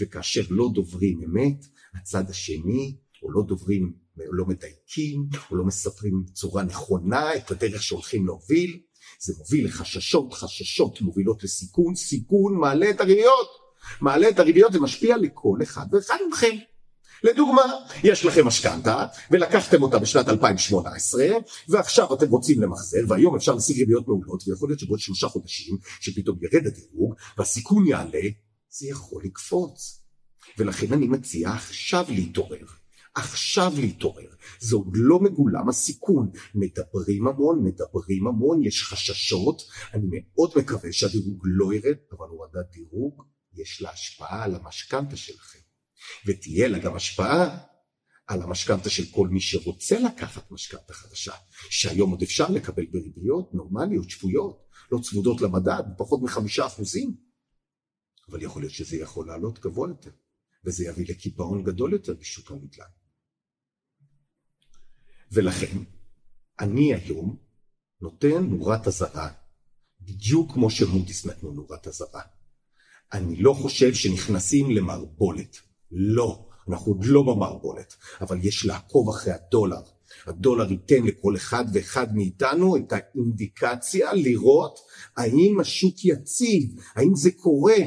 וכאשר 0.00 0.42
לא 0.50 0.68
דוברים 0.74 1.20
אמת, 1.24 1.64
הצד 1.94 2.30
השני, 2.30 2.96
או 3.22 3.30
לא 3.30 3.42
דוברים, 3.48 3.92
או 4.28 4.34
לא 4.34 4.44
מדייקים, 4.46 5.28
או 5.50 5.56
לא 5.56 5.64
מספרים 5.64 6.22
בצורה 6.26 6.62
נכונה 6.62 7.36
את 7.36 7.50
הדרך 7.50 7.82
שהולכים 7.82 8.26
להוביל, 8.26 8.80
זה 9.20 9.32
מוביל 9.38 9.66
לחששות, 9.66 10.34
חששות 10.34 11.00
מובילות 11.00 11.44
לסיכון, 11.44 11.94
סיכון 11.94 12.54
מעלה 12.60 12.90
את 12.90 13.00
הריביות, 13.00 13.48
מעלה 14.00 14.28
את 14.28 14.38
הריביות, 14.38 14.72
זה 14.72 14.80
משפיע 14.80 15.16
לכל 15.16 15.58
אחד 15.62 15.86
ואחד 15.92 16.18
מכם. 16.30 16.56
לדוגמה, 17.24 17.62
יש 18.04 18.24
לכם 18.24 18.46
משכנתה 18.46 19.06
ולקחתם 19.30 19.82
אותה 19.82 19.98
בשנת 19.98 20.28
2018 20.28 21.26
ועכשיו 21.68 22.14
אתם 22.14 22.28
רוצים 22.28 22.62
למחזר 22.62 22.98
והיום 23.08 23.36
אפשר 23.36 23.54
להשיג 23.54 23.78
ריביות 23.78 24.08
מעולות 24.08 24.48
ויכול 24.48 24.68
להיות 24.68 24.80
שבעוד 24.80 25.00
שלושה 25.00 25.28
חודשים 25.28 25.76
שפתאום 26.00 26.38
ירד 26.42 26.66
הדירוג 26.66 27.14
והסיכון 27.38 27.86
יעלה, 27.86 28.28
זה 28.70 28.88
יכול 28.88 29.22
לקפוץ. 29.24 30.02
ולכן 30.58 30.92
אני 30.92 31.08
מציע 31.08 31.50
עכשיו 31.50 32.04
להתעורר. 32.08 32.66
עכשיו 33.14 33.72
להתעורר. 33.76 34.30
זה 34.60 34.76
עוד 34.76 34.92
לא 34.94 35.20
מגולם 35.20 35.68
הסיכון. 35.68 36.30
מדברים 36.54 37.28
המון, 37.28 37.64
מדברים 37.64 38.26
המון, 38.26 38.62
יש 38.64 38.84
חששות. 38.84 39.62
אני 39.94 40.06
מאוד 40.10 40.50
מקווה 40.56 40.92
שהדירוג 40.92 41.42
לא 41.44 41.74
ירד, 41.74 41.96
אבל 42.12 42.26
הורדת 42.28 42.70
דירוג 42.72 43.22
יש 43.54 43.82
לה 43.82 43.90
השפעה 43.90 44.44
על 44.44 44.54
המשכנתה 44.54 45.16
שלכם. 45.16 45.67
ותהיה 46.26 46.68
לה 46.68 46.78
גם 46.78 46.96
השפעה 46.96 47.58
על 48.26 48.42
המשכנתה 48.42 48.90
של 48.90 49.04
כל 49.10 49.28
מי 49.28 49.40
שרוצה 49.40 49.98
לקחת 49.98 50.50
משכנתה 50.50 50.94
חדשה, 50.94 51.32
שהיום 51.70 52.10
עוד 52.10 52.22
אפשר 52.22 52.48
לקבל 52.48 52.86
בריביות 52.86 53.54
נורמליות, 53.54 54.10
שפויות, 54.10 54.68
לא 54.92 54.98
צמודות 55.02 55.40
למדד, 55.40 55.82
פחות 55.98 56.20
מחמישה 56.22 56.66
אחוזים. 56.66 57.16
אבל 58.30 58.42
יכול 58.42 58.62
להיות 58.62 58.74
שזה 58.74 58.96
יכול 58.96 59.26
לעלות 59.26 59.58
גבוה 59.58 59.88
יותר, 59.88 60.10
וזה 60.64 60.84
יביא 60.84 61.06
לקיפאון 61.08 61.64
גדול 61.64 61.92
יותר 61.92 62.14
בשוק 62.14 62.50
הנדל"ן. 62.50 62.88
ולכן, 65.32 65.78
אני 66.60 66.94
היום 66.94 67.36
נותן 68.00 68.44
נורת 68.44 68.86
אזהרה, 68.86 69.32
בדיוק 70.00 70.52
כמו 70.52 70.70
שמודיס 70.70 71.26
נתנו 71.26 71.52
נורת 71.52 71.86
אזהרה. 71.86 72.22
אני 73.12 73.42
לא 73.42 73.54
חושב 73.54 73.94
שנכנסים 73.94 74.70
למערבולת. 74.70 75.67
לא, 75.92 76.46
אנחנו 76.68 76.92
עוד 76.92 77.04
לא 77.04 77.22
במערבולת, 77.22 77.94
אבל 78.20 78.38
יש 78.42 78.66
לעקוב 78.66 79.08
אחרי 79.08 79.32
הדולר. 79.32 79.80
הדולר 80.26 80.70
ייתן 80.70 81.02
לכל 81.04 81.36
אחד 81.36 81.64
ואחד 81.72 82.16
מאיתנו 82.16 82.76
את 82.76 82.92
האינדיקציה 82.92 84.12
לראות 84.12 84.78
האם 85.16 85.60
השוק 85.60 86.04
יציב, 86.04 86.80
האם 86.94 87.14
זה 87.14 87.30
קורה. 87.30 87.78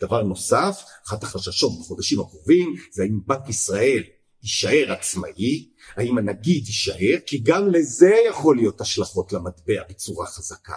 דבר 0.00 0.22
נוסף, 0.22 0.82
אחת 1.06 1.22
החששות 1.22 1.72
בחודשים 1.80 2.20
הקרובים 2.20 2.74
זה 2.92 3.02
האם 3.02 3.20
בנק 3.26 3.48
ישראל 3.48 4.02
יישאר 4.42 4.92
עצמאי, 4.92 5.68
האם 5.96 6.18
הנגיד 6.18 6.66
יישאר, 6.66 7.18
כי 7.26 7.38
גם 7.38 7.68
לזה 7.68 8.14
יכול 8.28 8.56
להיות 8.56 8.80
השלכות 8.80 9.32
למטבע 9.32 9.82
בצורה 9.88 10.26
חזקה. 10.26 10.76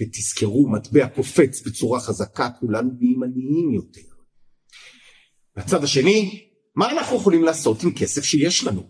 ותזכרו, 0.00 0.68
מטבע 0.68 1.08
קופץ 1.08 1.62
בצורה 1.66 2.00
חזקה, 2.00 2.48
כולנו 2.60 2.90
נהיים 2.98 3.22
עניים 3.22 3.72
יותר. 3.74 4.09
מהצד 5.60 5.84
השני, 5.84 6.48
מה 6.74 6.90
אנחנו 6.90 7.16
יכולים 7.16 7.44
לעשות 7.44 7.82
עם 7.82 7.92
כסף 7.92 8.24
שיש 8.24 8.64
לנו? 8.64 8.82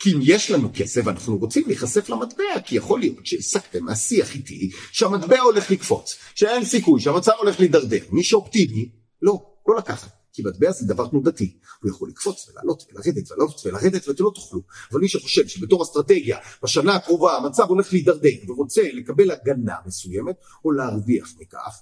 כי 0.00 0.12
אם 0.12 0.18
יש 0.22 0.50
לנו 0.50 0.70
כסף 0.74 1.00
ואנחנו 1.04 1.38
רוצים 1.38 1.62
להיחשף 1.66 2.08
למטבע, 2.08 2.60
כי 2.64 2.76
יכול 2.76 3.00
להיות 3.00 3.26
שהסקתם 3.26 3.84
מהשיח 3.84 4.34
איתי 4.34 4.70
שהמטבע 4.92 5.40
הולך 5.40 5.70
לקפוץ, 5.70 6.16
שאין 6.34 6.64
סיכוי, 6.64 7.00
שהמצב 7.00 7.32
הולך 7.38 7.60
להידרדר, 7.60 7.98
מי 8.12 8.24
שאופטימי, 8.24 8.88
לא, 9.22 9.42
לא 9.68 9.76
לקחת. 9.76 10.10
כי 10.32 10.42
מטבע 10.42 10.72
זה 10.72 10.86
דבר 10.86 11.08
תנודתי, 11.08 11.58
הוא 11.82 11.90
יכול 11.90 12.08
לקפוץ 12.08 12.48
ולעלות 12.48 12.82
ולרדת 12.92 13.30
ולעלות 13.30 13.66
ולרדת 13.66 14.08
ואתם 14.08 14.24
לא 14.24 14.30
תוכלו. 14.34 14.60
אבל 14.92 15.00
מי 15.00 15.08
שחושב 15.08 15.48
שבתור 15.48 15.82
אסטרטגיה 15.82 16.38
בשנה 16.62 16.94
הקרובה 16.94 17.36
המצב 17.36 17.64
הולך 17.68 17.92
להידרדר 17.92 18.28
ורוצה 18.48 18.82
לקבל 18.92 19.30
הגנה 19.30 19.74
מסוימת 19.86 20.36
או 20.64 20.72
להרוויח 20.72 21.34
מכך, 21.40 21.80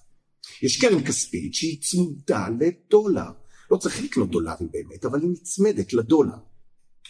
יש 0.63 0.81
קרן 0.81 1.05
כספית 1.05 1.55
שהיא 1.55 1.83
צמודה 1.83 2.47
לדולר. 2.61 3.31
לא 3.71 3.77
צריך 3.77 4.03
לקנות 4.03 4.31
דולרים 4.31 4.69
באמת, 4.71 5.05
אבל 5.05 5.23
היא 5.23 5.31
נצמדת 5.31 5.93
לדולר. 5.93 6.37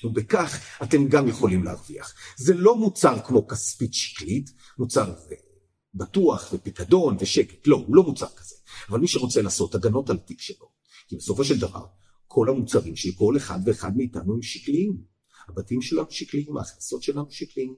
ובכך 0.04 0.60
אתם 0.82 1.08
גם 1.08 1.28
יכולים 1.28 1.64
להרוויח. 1.64 2.14
זה 2.36 2.54
לא 2.54 2.76
מוצר 2.76 3.18
כמו 3.26 3.48
כספית 3.48 3.94
שקלית, 3.94 4.50
מוצר 4.78 5.14
בטוח 5.94 6.52
ופיקדון 6.52 7.16
ושקט, 7.20 7.66
לא, 7.66 7.76
הוא 7.86 7.96
לא 7.96 8.02
מוצר 8.02 8.28
כזה. 8.36 8.54
אבל 8.88 9.00
מי 9.00 9.08
שרוצה 9.08 9.42
לעשות 9.42 9.74
הגנות 9.74 10.10
על 10.10 10.18
תיק 10.18 10.40
שלו, 10.40 10.70
כי 11.08 11.16
בסופו 11.16 11.44
של 11.44 11.58
דבר, 11.58 11.86
כל 12.26 12.48
המוצרים 12.48 12.96
של 12.96 13.10
כל 13.18 13.36
אחד 13.36 13.58
ואחד 13.64 13.96
מאיתנו 13.96 14.34
הם 14.34 14.42
שקליים. 14.42 14.96
הבתים 15.48 15.82
שלנו 15.82 16.10
שקליים, 16.10 16.56
ההכנסות 16.56 17.02
שלנו 17.02 17.30
שקליים, 17.30 17.74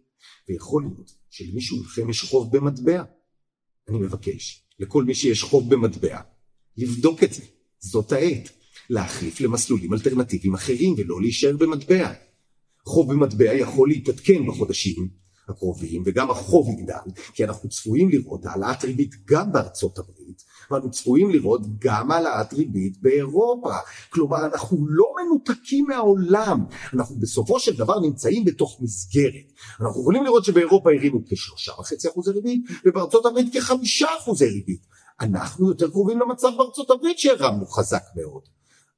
ויכול 0.49 0.83
להיות 0.83 1.13
שלמישהו 1.31 1.81
מכם 1.81 2.11
יש 2.11 2.23
חוב 2.23 2.57
במטבע. 2.57 3.03
אני 3.89 3.99
מבקש, 3.99 4.67
לכל 4.79 5.05
מי 5.05 5.15
שיש 5.15 5.43
חוב 5.43 5.75
במטבע, 5.75 6.21
לבדוק 6.77 7.25
את 7.25 7.33
זה, 7.33 7.43
זאת 7.79 8.13
העת. 8.13 8.60
להחליף 8.91 9.41
למסלולים 9.41 9.93
אלטרנטיביים 9.93 10.55
אחרים 10.55 10.95
ולא 10.99 11.21
להישאר 11.21 11.57
במטבע. 11.57 12.13
חוב 12.87 13.13
במטבע 13.13 13.55
יכול 13.55 13.89
להתעדכן 13.89 14.47
בחודשים 14.47 15.09
הקרובים 15.49 16.03
וגם 16.07 16.31
החוב 16.31 16.69
יגדל 16.69 17.21
כי 17.35 17.45
אנחנו 17.45 17.69
צפויים 17.69 18.09
לראות 18.09 18.47
העלאת 18.47 18.85
ריבית 18.85 19.11
גם 19.25 19.53
בארצות 19.53 19.99
הברית 19.99 20.43
ואנחנו 20.71 20.91
צפויים 20.91 21.31
לראות 21.31 21.61
גם 21.79 22.11
העלאת 22.11 22.53
ריבית 22.53 23.03
באירופה. 23.03 23.73
כלומר 24.11 24.47
אנחנו 24.47 24.87
לא 24.89 25.07
מנותקים 25.23 25.87
מהעולם. 25.89 26.65
אנחנו 26.95 27.17
בסופו 27.17 27.61
של 27.61 27.77
דבר 27.77 28.01
נמצאים 28.01 28.45
בתוך 28.45 28.79
מסגרת. 28.81 29.53
אנחנו 29.81 30.01
יכולים 30.01 30.25
לראות 30.25 30.45
שבאירופה 30.45 30.91
הרימו 30.93 31.19
כשלושה 31.31 31.73
וחצי 31.81 32.09
אחוזי 32.09 32.31
ריבית 32.31 32.63
ובארצות 32.85 33.27
הברית 33.27 33.55
כחמישה 33.55 34.09
אחוזי 34.19 34.47
ריבית. 34.47 34.87
אנחנו 35.21 35.69
יותר 35.69 35.91
קרובים 35.91 36.21
למצב 36.21 36.49
בארצות 36.59 36.91
הברית 36.91 37.19
שהרמנו 37.19 37.67
חזק 37.67 38.03
מאוד 38.17 38.43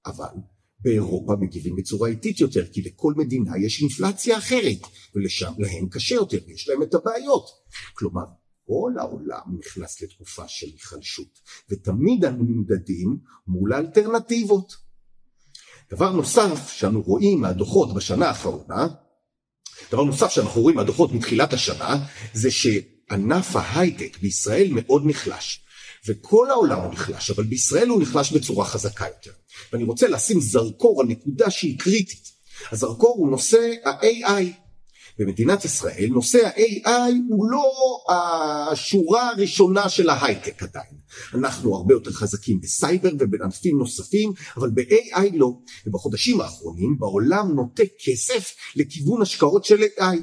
אבל 0.06 0.34
באירופה 0.80 1.32
מגיבים 1.40 1.76
בצורה 1.76 2.08
איטית 2.08 2.40
יותר, 2.40 2.66
כי 2.72 2.82
לכל 2.82 3.14
מדינה 3.16 3.58
יש 3.66 3.82
אינפלציה 3.82 4.38
אחרת, 4.38 4.78
ולשם 5.14 5.52
להם 5.58 5.88
קשה 5.88 6.14
יותר, 6.14 6.38
ויש 6.46 6.68
להם 6.68 6.82
את 6.82 6.94
הבעיות. 6.94 7.46
כלומר, 7.94 8.24
כל 8.66 8.92
העולם 8.98 9.58
נכנס 9.58 10.02
לתקופה 10.02 10.48
של 10.48 10.66
היחלשות, 10.66 11.40
ותמיד 11.70 12.24
אנו 12.24 12.44
נמדדים 12.44 13.18
מול 13.46 13.72
האלטרנטיבות. 13.72 14.72
דבר 15.90 16.12
נוסף 16.12 16.72
שאנו 16.72 17.02
רואים 17.02 17.40
מהדוחות 17.40 17.94
בשנה 17.94 18.28
האחרונה, 18.28 18.86
דבר 19.92 20.04
נוסף 20.04 20.30
שאנחנו 20.30 20.60
רואים 20.60 20.76
מהדוחות 20.76 21.12
מתחילת 21.12 21.52
השנה, 21.52 22.06
זה 22.34 22.50
שענף 22.50 23.56
ההייטק 23.56 24.18
בישראל 24.20 24.68
מאוד 24.72 25.02
נחלש. 25.06 25.64
וכל 26.06 26.50
העולם 26.50 26.80
הוא 26.80 26.92
נחלש, 26.92 27.30
אבל 27.30 27.44
בישראל 27.44 27.88
הוא 27.88 28.02
נחלש 28.02 28.32
בצורה 28.32 28.64
חזקה 28.64 29.06
יותר. 29.06 29.30
ואני 29.72 29.84
רוצה 29.84 30.08
לשים 30.08 30.40
זרקור 30.40 31.00
על 31.00 31.06
נקודה 31.06 31.50
שהיא 31.50 31.78
קריטית. 31.78 32.32
הזרקור 32.72 33.14
הוא 33.18 33.30
נושא 33.30 33.72
ה-AI. 33.84 34.62
במדינת 35.18 35.64
ישראל 35.64 36.08
נושא 36.10 36.38
ה-AI 36.46 37.12
הוא 37.28 37.50
לא 37.50 37.72
השורה 38.72 39.28
הראשונה 39.28 39.88
של 39.88 40.10
ההייטק 40.10 40.62
עדיין. 40.62 40.94
אנחנו 41.34 41.76
הרבה 41.76 41.94
יותר 41.94 42.12
חזקים 42.12 42.60
בסייבר 42.60 43.10
ובענפים 43.18 43.78
נוספים, 43.78 44.32
אבל 44.56 44.70
ב-AI 44.70 45.34
לא. 45.34 45.52
ובחודשים 45.86 46.40
האחרונים 46.40 46.98
בעולם 46.98 47.54
נוטה 47.54 47.82
כסף 48.04 48.54
לכיוון 48.76 49.22
השקעות 49.22 49.64
של 49.64 49.82
AI. 49.82 50.16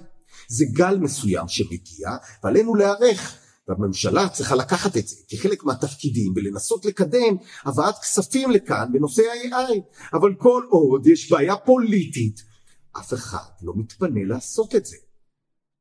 זה 0.47 0.65
גל 0.73 0.97
מסוים 0.97 1.47
שמגיע 1.47 2.09
ועלינו 2.43 2.75
להיערך. 2.75 3.35
והממשלה 3.69 4.29
צריכה 4.29 4.55
לקחת 4.55 4.97
את 4.97 5.07
זה 5.07 5.15
כחלק 5.29 5.63
מהתפקידים 5.63 6.33
ולנסות 6.35 6.85
לקדם 6.85 7.35
הבאת 7.63 7.95
כספים 8.01 8.51
לכאן 8.51 8.89
בנושא 8.93 9.21
ה-AI 9.21 9.79
אבל 10.13 10.35
כל 10.37 10.63
עוד 10.69 11.07
יש 11.07 11.31
בעיה 11.31 11.55
פוליטית 11.55 12.49
אף 12.97 13.13
אחד 13.13 13.49
לא 13.61 13.73
מתפנה 13.75 14.23
לעשות 14.23 14.75
את 14.75 14.85
זה. 14.85 14.97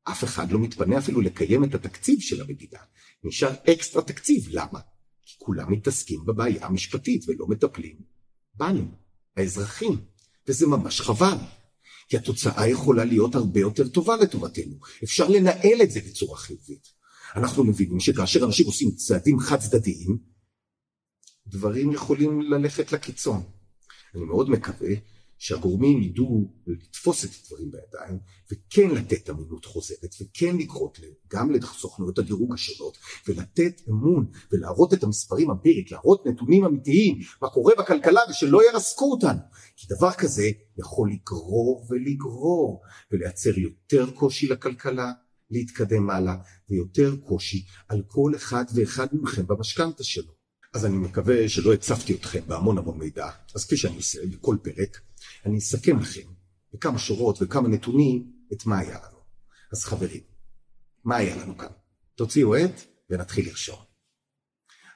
אף 0.03 0.23
אחד 0.23 0.51
לא 0.51 0.59
מתפנה 0.59 0.97
אפילו 0.97 1.21
לקיים 1.21 1.63
את 1.63 1.75
התקציב 1.75 2.19
של 2.19 2.41
המדינה. 2.41 2.79
נשאר 3.23 3.53
אקסטרה 3.69 4.01
תקציב. 4.01 4.47
למה? 4.49 4.79
כי 5.21 5.35
כולם 5.37 5.71
מתעסקים 5.71 6.25
בבעיה 6.25 6.65
המשפטית 6.65 7.25
ולא 7.27 7.47
מטפלים 7.47 8.01
בנו 8.53 8.85
האזרחים. 9.37 10.05
וזה 10.47 10.67
ממש 10.67 11.01
חבל 11.01 11.37
כי 12.09 12.17
התוצאה 12.17 12.67
יכולה 12.67 13.05
להיות 13.05 13.35
הרבה 13.35 13.59
יותר 13.59 13.87
טובה 13.87 14.15
לטובתנו. 14.15 14.75
אפשר 15.03 15.27
לנהל 15.27 15.81
את 15.83 15.91
זה 15.91 15.99
בצורה 16.01 16.37
חיובית 16.37 16.98
אנחנו 17.35 17.63
מבינים 17.63 17.99
שכאשר 17.99 18.45
אנשים 18.45 18.65
עושים 18.65 18.91
צעדים 18.91 19.39
חד 19.39 19.59
צדדיים, 19.59 20.17
דברים 21.47 21.91
יכולים 21.91 22.41
ללכת 22.41 22.91
לקיצון. 22.91 23.41
אני 24.15 24.23
מאוד 24.23 24.49
מקווה 24.49 24.89
שהגורמים 25.37 26.01
ידעו 26.01 26.53
לתפוס 26.67 27.25
את 27.25 27.29
הדברים 27.29 27.71
בידיים 27.71 28.19
וכן 28.51 28.95
לתת 28.95 29.29
אמינות 29.29 29.65
חוזרת 29.65 30.15
וכן 30.21 30.57
לקרות 30.57 30.99
גם 31.27 31.51
לסוכנויות 31.51 32.19
הדירוג 32.19 32.53
השונות 32.53 32.97
ולתת 33.27 33.81
אמון 33.89 34.25
ולהראות 34.51 34.93
את 34.93 35.03
המספרים 35.03 35.51
אמפירית, 35.51 35.91
להראות 35.91 36.25
נתונים 36.25 36.65
אמיתיים, 36.65 37.19
מה 37.41 37.49
קורה 37.49 37.73
בכלכלה 37.79 38.21
ושלא 38.29 38.61
ירסקו 38.71 39.11
אותנו. 39.11 39.39
כי 39.75 39.87
דבר 39.89 40.11
כזה 40.11 40.49
יכול 40.77 41.11
לגרור 41.11 41.87
ולגרור 41.89 42.81
ולייצר 43.11 43.59
יותר 43.59 44.11
קושי 44.11 44.47
לכלכלה 44.47 45.11
להתקדם 45.51 46.09
הלאה 46.09 46.35
ויותר 46.69 47.15
קושי 47.27 47.65
על 47.87 48.01
כל 48.07 48.31
אחד 48.35 48.65
ואחד 48.75 49.07
מכם 49.11 49.47
במשכנתה 49.47 50.03
שלו. 50.03 50.33
אז 50.73 50.85
אני 50.85 50.97
מקווה 50.97 51.49
שלא 51.49 51.73
הצפתי 51.73 52.15
אתכם 52.15 52.41
בהמון 52.47 52.77
המון 52.77 52.97
מידע, 52.97 53.29
אז 53.55 53.65
כפי 53.65 53.77
שאני 53.77 53.95
עושה 53.95 54.19
בכל 54.25 54.57
פרק, 54.63 54.99
אני 55.45 55.57
אסכם 55.57 55.99
לכם 55.99 56.27
בכמה 56.73 56.99
שורות 56.99 57.37
וכמה 57.41 57.67
נתונים 57.67 58.31
את 58.53 58.65
מה 58.65 58.79
היה 58.79 58.97
לנו. 58.97 59.19
אז 59.71 59.83
חברים, 59.83 60.21
מה 61.03 61.15
היה 61.15 61.35
לנו 61.35 61.57
כאן? 61.57 61.71
תוציאו 62.15 62.55
עט 62.55 62.81
ונתחיל 63.09 63.47
לרשום. 63.47 63.79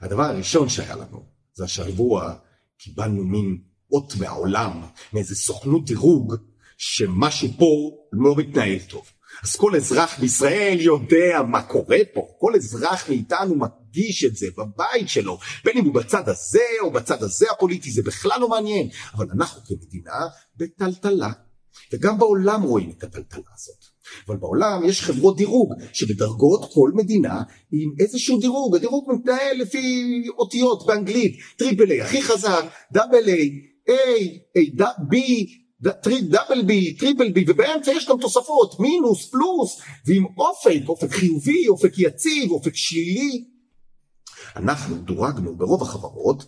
הדבר 0.02 0.24
הראשון 0.24 0.70
שהיה 0.70 0.96
לנו 0.96 1.26
זה 1.54 1.64
השבוע 1.64 2.36
קיבלנו 2.78 3.24
מין 3.24 3.64
אות 3.92 4.14
מהעולם, 4.20 4.84
מאיזה 5.14 5.36
סוכנות 5.36 5.86
דירוג, 5.86 6.36
שמשהו 6.78 7.50
פה 7.58 7.92
לא 8.12 8.36
מתנהל 8.38 8.80
טוב. 8.80 9.06
אז 9.44 9.56
כל 9.56 9.76
אזרח 9.76 10.20
בישראל 10.20 10.78
יודע 10.80 11.42
מה 11.48 11.62
קורה 11.62 11.98
פה, 12.14 12.28
כל 12.40 12.56
אזרח 12.56 13.10
מאיתנו 13.10 13.56
מרגיש 13.56 14.24
את 14.24 14.36
זה 14.36 14.48
בבית 14.58 15.10
שלו, 15.10 15.40
בין 15.66 15.78
אם 15.78 15.86
הוא 15.86 15.94
בצד 15.94 16.30
הזה 16.30 16.64
או 16.82 16.92
בצד 16.92 17.24
הזה 17.24 17.46
הפוליטי, 17.52 17.92
זה 17.92 18.02
בכלל 18.02 18.42
לא 18.42 18.50
מעניין, 18.50 18.90
אבל 19.14 19.28
אנחנו 19.36 19.62
כמדינה 19.66 20.20
בטלטלה, 20.58 21.32
וגם 21.94 22.20
בעולם 22.20 22.62
רואים 22.62 22.92
את 22.98 23.04
הטלטלה 23.04 23.44
הזאת. 23.54 23.94
אבל 24.28 24.38
בעולם 24.38 24.82
יש 24.86 25.02
חברות 25.02 25.38
דירוג 25.38 25.74
שמדרגות 25.94 26.74
כל 26.74 26.92
מדינה 26.94 27.44
עם 27.72 27.92
איזשהו 28.00 28.40
דירוג, 28.40 28.76
הדירוג 28.76 29.12
מתנהל 29.14 29.58
לפי 29.58 30.24
אותיות 30.38 30.86
באנגלית, 30.88 31.38
triple 31.58 31.92
A 31.92 32.02
הכי 32.02 32.22
חזק, 32.22 32.66
double 32.92 33.28
A, 33.28 33.52
A, 33.88 34.40
A, 34.56 34.72
B, 35.10 35.63
double 36.30 36.62
B, 36.66 36.94
triple 36.94 37.32
B, 37.32 37.46
ובאמצע 37.48 37.92
יש 37.92 38.10
גם 38.10 38.18
תוספות, 38.22 38.80
מינוס, 38.80 39.30
פלוס, 39.30 39.82
ועם 40.06 40.26
אופק, 40.38 40.88
אופק 40.88 41.12
חיובי, 41.12 41.68
אופק 41.68 41.92
יציב, 41.98 42.52
אופק 42.52 42.76
שלילי. 42.76 43.44
אנחנו 44.56 44.96
דורגנו 44.98 45.56
ברוב 45.56 45.82
החברות 45.82 46.46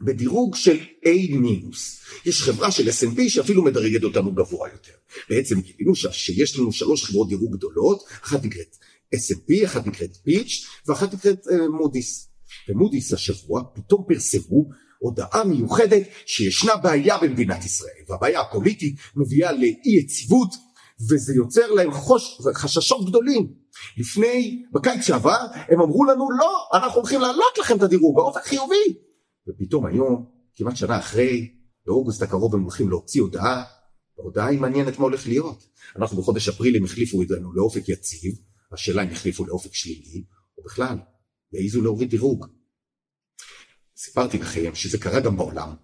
בדירוג 0.00 0.56
של 0.56 0.78
A 1.04 1.36
מינוס. 1.36 2.00
יש 2.26 2.42
חברה 2.42 2.70
של 2.70 2.88
S&P 2.88 3.28
שאפילו 3.28 3.62
מדרגת 3.64 4.04
אותנו 4.04 4.34
גבוה 4.34 4.68
יותר. 4.68 4.92
בעצם 5.30 5.60
גילינו 5.60 5.94
שיש 5.94 6.58
לנו 6.58 6.72
שלוש 6.72 7.04
חברות 7.04 7.28
דירוג 7.28 7.56
גדולות, 7.56 8.04
אחת 8.22 8.44
נקראת 8.44 8.76
S&P, 9.14 9.64
אחת 9.64 9.86
נקראת 9.86 10.16
פיץ' 10.16 10.66
ואחת 10.86 11.14
נקראת 11.14 11.46
מודיס. 11.70 12.28
ומודיס 12.68 13.12
השבוע 13.12 13.62
פתאום 13.74 14.04
פרסמו 14.08 14.68
הודעה 14.98 15.44
מיוחדת 15.44 16.02
שישנה 16.26 16.76
בעיה 16.76 17.18
במדינת 17.18 17.64
ישראל. 17.64 18.02
והבעיה 18.08 18.40
הפוליטית 18.40 18.96
מביאה 19.16 19.52
לאי 19.52 19.98
יציבות 20.04 20.54
וזה 21.10 21.34
יוצר 21.34 21.72
להם 21.72 21.92
חוש, 21.92 22.38
חששות 22.54 23.08
גדולים. 23.08 23.52
לפני 23.96 24.64
בקיץ 24.72 25.00
שעבר 25.04 25.38
הם 25.68 25.80
אמרו 25.80 26.04
לנו 26.04 26.30
לא 26.30 26.68
אנחנו 26.74 27.00
הולכים 27.00 27.20
להעלות 27.20 27.58
לכם 27.58 27.76
את 27.76 27.82
הדירוג 27.82 28.16
באופן 28.16 28.40
חיובי. 28.44 28.94
ופתאום 29.48 29.86
היום 29.86 30.26
כמעט 30.54 30.76
שנה 30.76 30.98
אחרי 30.98 31.50
באוגוסט 31.86 32.22
הקרוב 32.22 32.54
הם 32.54 32.62
הולכים 32.62 32.88
להוציא 32.88 33.22
הודעה. 33.22 33.64
ההודעה 34.18 34.46
היא 34.46 34.60
מעניינת 34.60 34.98
מה 34.98 35.04
הולך 35.04 35.26
להיות. 35.26 35.66
אנחנו 35.96 36.16
בחודש 36.16 36.48
אפריל 36.48 36.76
הם 36.76 36.84
החליפו 36.84 37.22
זה 37.28 37.36
לאופק 37.54 37.88
יציב 37.88 38.34
השאלה 38.72 39.02
אם 39.02 39.10
יחליפו 39.10 39.46
לאופק 39.46 39.74
שלילי 39.74 40.24
או 40.58 40.62
בכלל 40.62 40.98
יעיזו 41.52 41.82
להוריד 41.82 42.10
דירוג 42.10 42.46
סיפרתי 43.96 44.38
לכם 44.38 44.74
שזה 44.74 44.98
קרה 44.98 45.20
גם 45.20 45.36
בעולם. 45.36 45.74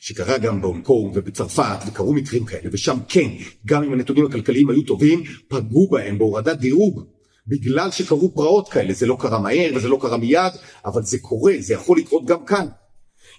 שקרה 0.00 0.38
גם 0.38 0.62
בהונג 0.62 0.84
קונג 0.84 1.12
ובצרפת 1.16 1.78
וקרו 1.86 2.12
מקרים 2.12 2.44
כאלה 2.44 2.70
ושם 2.72 2.96
כן 3.08 3.28
גם 3.66 3.82
אם 3.82 3.92
הנתונים 3.92 4.26
הכלכליים 4.26 4.70
היו 4.70 4.82
טובים 4.82 5.22
פגעו 5.48 5.88
בהם 5.90 6.18
בהורדת 6.18 6.58
דירוג. 6.58 7.06
בגלל 7.46 7.90
שקרו 7.90 8.34
פרעות 8.34 8.68
כאלה 8.68 8.92
זה 8.92 9.06
לא 9.06 9.16
קרה 9.20 9.38
מהר 9.40 9.72
וזה 9.76 9.88
לא 9.88 9.98
קרה 10.00 10.16
מיד 10.16 10.52
אבל 10.84 11.02
זה 11.02 11.18
קורה 11.18 11.52
זה 11.60 11.74
יכול 11.74 11.98
לקרות 11.98 12.26
גם 12.26 12.44
כאן. 12.44 12.66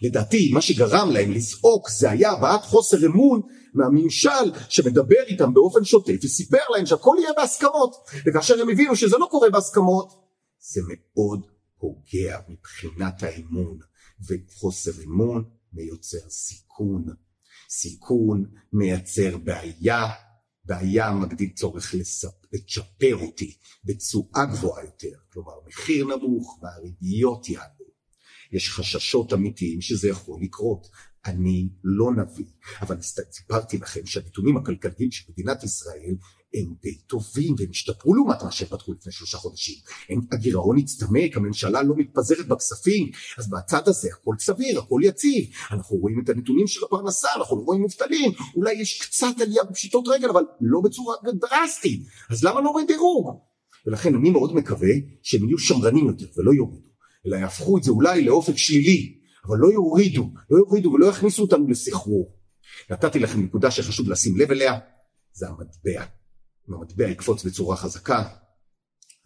לדעתי 0.01 0.51
מה 0.53 0.61
שגרם 0.61 1.09
להם 1.11 1.31
לזעוק 1.31 1.89
זה 1.89 2.09
היה 2.09 2.31
הבעת 2.31 2.61
חוסר 2.61 3.05
אמון 3.05 3.41
מהממשל 3.73 4.51
שמדבר 4.69 5.23
איתם 5.27 5.53
באופן 5.53 5.83
שוטף 5.83 6.13
וסיפר 6.23 6.57
להם 6.75 6.85
שהכל 6.85 7.15
יהיה 7.19 7.31
בהסכמות. 7.37 7.95
וכאשר 8.25 8.61
הם 8.61 8.69
הבינו 8.69 8.95
שזה 8.95 9.17
לא 9.17 9.27
קורה 9.31 9.49
בהסכמות 9.49 10.13
זה 10.59 10.81
מאוד 10.87 11.41
פוגע 11.79 12.37
מבחינת 12.49 13.23
האמון 13.23 13.77
וחוסר 14.27 15.03
אמון 15.03 15.43
מיוצר 15.73 16.29
סיכון 16.29 17.05
סיכון 17.69 18.45
מייצר 18.73 19.37
בעיה 19.37 20.05
בעיה 20.65 21.11
מגדיל 21.11 21.49
צורך 21.55 21.95
לצ'פר 22.53 23.15
אותי 23.15 23.57
בתשואה 23.83 24.45
גבוהה 24.45 24.83
יותר 24.83 25.17
כלומר 25.33 25.53
מחיר 25.67 26.05
נמוך 26.05 26.59
והריביות 26.61 27.49
יעלו 27.49 27.87
יש 28.51 28.69
חששות 28.69 29.33
אמיתיים 29.33 29.81
שזה 29.81 30.09
יכול 30.09 30.41
לקרות. 30.41 30.87
אני 31.25 31.69
לא 31.83 32.11
נביא, 32.13 32.45
אבל 32.81 33.01
סיפרתי 33.31 33.77
לכם 33.77 34.05
שהנתונים 34.05 34.57
הכלכליים 34.57 35.11
של 35.11 35.31
מדינת 35.31 35.63
ישראל 35.63 36.15
הם 36.53 36.73
די 36.81 36.97
טובים 37.07 37.55
והם 37.57 37.69
השתפרו 37.69 38.15
לעומת 38.15 38.43
מה 38.43 38.51
שהם 38.51 38.67
פתחו 38.67 38.93
לפני 38.93 39.11
שלושה 39.11 39.37
חודשים. 39.37 39.75
הם, 40.09 40.21
הגירעון 40.31 40.77
הצטמק, 40.77 41.37
הממשלה 41.37 41.83
לא 41.83 41.95
מתפזרת 41.97 42.47
בכספים, 42.47 43.11
אז 43.37 43.49
בצד 43.49 43.87
הזה 43.87 44.09
הכל 44.13 44.35
סביר, 44.39 44.79
הכל 44.79 45.01
יציב. 45.03 45.49
אנחנו 45.71 45.97
רואים 45.97 46.21
את 46.23 46.29
הנתונים 46.29 46.67
של 46.67 46.85
הפרנסה, 46.85 47.27
אנחנו 47.37 47.57
לא 47.57 47.61
רואים 47.61 47.81
מובטלים, 47.81 48.31
אולי 48.55 48.73
יש 48.73 49.01
קצת 49.01 49.41
עלייה 49.41 49.63
בפשיטות 49.63 50.07
רגל, 50.07 50.29
אבל 50.29 50.43
לא 50.61 50.81
בצורה 50.83 51.15
דרסטית. 51.23 52.01
אז 52.29 52.43
למה 52.43 52.61
לא 52.61 52.69
רואים 52.69 52.87
דירוג? 52.87 53.39
ולכן 53.85 54.15
אני 54.15 54.29
מאוד 54.29 54.55
מקווה 54.55 54.93
שהם 55.23 55.47
יהיו 55.47 55.57
שמרנים 55.57 56.07
יותר 56.07 56.25
ולא 56.37 56.51
יורידו. 56.53 56.87
אלא 57.27 57.35
יהפכו 57.35 57.77
את 57.77 57.83
זה 57.83 57.91
אולי 57.91 58.25
לאופק 58.25 58.57
שלילי, 58.57 59.17
אבל 59.47 59.57
לא 59.57 59.67
יורידו, 59.67 60.29
לא 60.49 60.57
יורידו 60.57 60.91
ולא 60.91 61.05
יכניסו 61.05 61.41
אותנו 61.41 61.67
לסחרור. 61.67 62.37
נתתי 62.89 63.19
לכם 63.19 63.43
נקודה 63.43 63.71
שחשוב 63.71 64.09
לשים 64.09 64.37
לב 64.37 64.51
אליה, 64.51 64.79
זה 65.33 65.47
המטבע. 65.47 66.16
אם 66.69 66.73
המטבע 66.73 67.07
יקפוץ 67.07 67.43
בצורה 67.43 67.75
חזקה, 67.75 68.23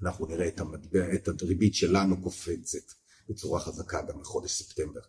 אנחנו 0.02 0.26
נראה 0.26 0.48
את 0.48 0.60
המטבע, 0.60 1.14
את 1.14 1.42
הריבית 1.42 1.76
שלנו 1.76 2.22
קופצת 2.22 2.94
בצורה 3.30 3.60
חזקה 3.60 4.02
גם 4.02 4.22
לחודש 4.22 4.52
ספטמבר. 4.52 5.00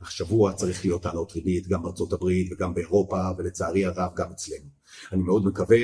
השבוע 0.00 0.52
צריך 0.52 0.84
להיות 0.84 1.06
העלות 1.06 1.32
ריבית 1.32 1.68
גם 1.68 1.82
בארצות 1.82 2.12
הברית 2.12 2.52
וגם 2.52 2.74
באירופה 2.74 3.30
ולצערי 3.38 3.84
הרב 3.84 4.14
גם 4.16 4.30
אצלנו. 4.32 4.70
אני 5.12 5.22
מאוד 5.22 5.44
מקווה 5.44 5.78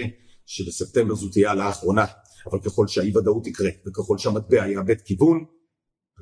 שבספטמבר 0.47 1.15
זו 1.15 1.29
תהיה 1.29 1.49
העלאה 1.49 1.67
האחרונה, 1.67 2.05
אבל 2.47 2.61
ככל 2.61 2.89
שהאי 2.89 3.17
ודאות 3.17 3.47
יקרה 3.47 3.71
וככל 3.87 4.19
שהמטבע 4.19 4.69
יאבד 4.69 5.01
כיוון, 5.01 5.45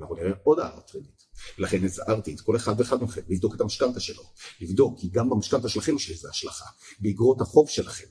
אנחנו 0.00 0.14
נראה 0.14 0.32
עוד 0.42 0.58
הערת 0.58 0.94
ריבית. 0.94 1.22
לכן 1.58 1.85
הזהרתי 1.85 2.35
את 2.35 2.40
כל 2.40 2.56
אחד 2.56 2.74
ואחד 2.78 3.02
מכם 3.02 3.20
לבדוק 3.28 3.54
את 3.54 3.61
המשכנתה 3.61 4.00
שלו, 4.00 4.22
לבדוק 4.61 5.00
כי 5.00 5.08
גם 5.08 5.30
במשכנתה 5.30 5.68
שלכם 5.68 5.96
יש 5.96 6.11
לזה 6.11 6.28
השלכה, 6.30 6.64
באגרות 7.00 7.40
החוב 7.40 7.68
שלכם. 7.68 8.06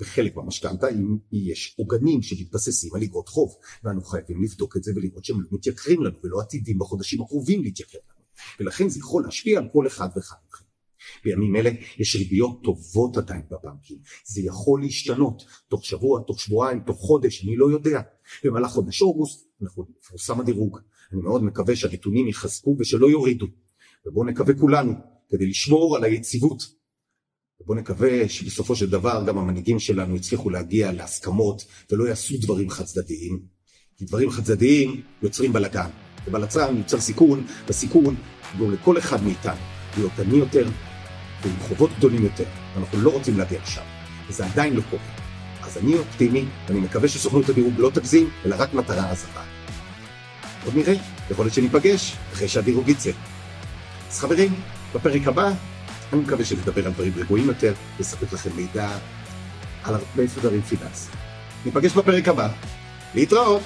וחלק 0.00 0.34
במשכנתה 0.34 0.88
אם 0.88 1.18
יש 1.32 1.74
עוגנים 1.78 2.22
שמתבססים 2.22 2.94
על 2.94 3.02
אגרות 3.02 3.28
חוב, 3.28 3.56
ואנו 3.84 4.02
חייבים 4.02 4.42
לבדוק 4.42 4.76
את 4.76 4.84
זה 4.84 4.92
ולראות 4.96 5.24
שהם 5.24 5.40
לא 5.40 5.48
מתייקרים 5.52 6.02
לנו 6.02 6.16
ולא 6.24 6.40
עתידים 6.40 6.78
בחודשים 6.78 7.22
הקרובים 7.22 7.62
להתייקר 7.62 7.98
לנו. 8.08 8.24
ולכן 8.60 8.88
זה 8.88 8.98
יכול 8.98 9.24
להשפיע 9.24 9.58
על 9.58 9.68
כל 9.72 9.86
אחד 9.86 10.08
ואחד 10.16 10.36
מכם. 10.48 10.64
בימים 11.24 11.56
אלה 11.56 11.70
יש 11.98 12.16
ריביות 12.16 12.64
טובות 12.64 13.16
עדיין 13.16 13.42
בבנקים, 13.50 13.98
זה 14.24 14.40
יכול 14.40 14.80
להשתנות 14.82 15.44
תוך 15.68 15.84
שבוע, 15.84 16.20
תוך 16.26 16.40
שבועיים, 16.40 16.80
תוך 16.80 16.98
חודש, 16.98 17.44
אני 17.44 17.56
לא 17.56 17.70
יודע. 17.70 18.00
במהלך 18.44 18.70
חודש 18.70 19.02
אוגוסט 19.02 19.46
אנחנו 19.62 19.86
נפורסם 19.98 20.40
הדירוג, 20.40 20.78
אני 21.12 21.20
מאוד 21.20 21.44
מקווה 21.44 21.76
שהנתונים 21.76 22.28
יחזקו 22.28 22.76
ושלא 22.78 23.06
יורידו, 23.06 23.46
ובואו 24.06 24.24
נקווה 24.24 24.54
כולנו 24.54 24.92
כדי 25.28 25.46
לשמור 25.46 25.96
על 25.96 26.04
היציבות. 26.04 26.77
ובואו 27.60 27.78
נקווה 27.78 28.28
שבסופו 28.28 28.76
של 28.76 28.90
דבר 28.90 29.24
גם 29.26 29.38
המנהיגים 29.38 29.78
שלנו 29.78 30.16
יצליחו 30.16 30.50
להגיע 30.50 30.92
להסכמות 30.92 31.64
ולא 31.90 32.08
יעשו 32.08 32.34
דברים 32.40 32.70
חד 32.70 32.84
צדדיים, 32.84 33.40
כי 33.96 34.04
דברים 34.04 34.30
חד 34.30 34.44
צדדיים 34.44 35.02
יוצרים 35.22 35.52
בלאגן, 35.52 35.90
ובלצן 36.26 36.76
יוצר 36.76 37.00
סיכון, 37.00 37.46
וסיכון 37.68 38.16
יגרום 38.54 38.72
לכל 38.72 38.98
אחד 38.98 39.22
מאיתנו 39.22 39.60
להיות 39.96 40.12
עני 40.18 40.36
יותר 40.36 40.68
ועם 41.42 41.54
חובות 41.60 41.90
גדולים 41.98 42.24
יותר, 42.24 42.44
ואנחנו 42.74 43.00
לא 43.00 43.10
רוצים 43.10 43.38
להגיע 43.38 43.60
לשם, 43.62 43.82
וזה 44.28 44.46
עדיין 44.46 44.74
לא 44.74 44.82
קורה. 44.90 45.02
אז 45.62 45.78
אני 45.78 45.98
אופטימי, 45.98 46.44
ואני 46.68 46.80
מקווה 46.80 47.08
שסוכנות 47.08 47.48
הדירוג 47.48 47.74
לא 47.78 47.90
תגזים, 47.94 48.30
אלא 48.44 48.56
רק 48.58 48.74
מטרה 48.74 49.10
עזרה. 49.10 49.44
עוד 50.64 50.76
נראה, 50.76 50.94
יכול 51.30 51.44
להיות 51.44 51.54
שניפגש 51.54 52.16
אחרי 52.32 52.48
שהדירוג 52.48 52.88
יצא. 52.88 53.10
אז 54.10 54.20
חברים, 54.20 54.54
בפרק 54.94 55.26
הבא 55.26 55.52
אני 56.12 56.20
מקווה 56.20 56.44
שנדבר 56.44 56.86
על 56.86 56.92
דברים 56.92 57.12
רגועים 57.16 57.46
יותר, 57.46 57.72
לספק 58.00 58.32
לכם 58.32 58.50
מידע 58.56 58.88
על 59.84 59.94
הרבה 59.94 60.28
סדרים 60.28 60.62
פיננסיים. 60.62 61.16
ניפגש 61.64 61.92
בפרק 61.92 62.28
הבא. 62.28 62.48
להתראות! 63.14 63.62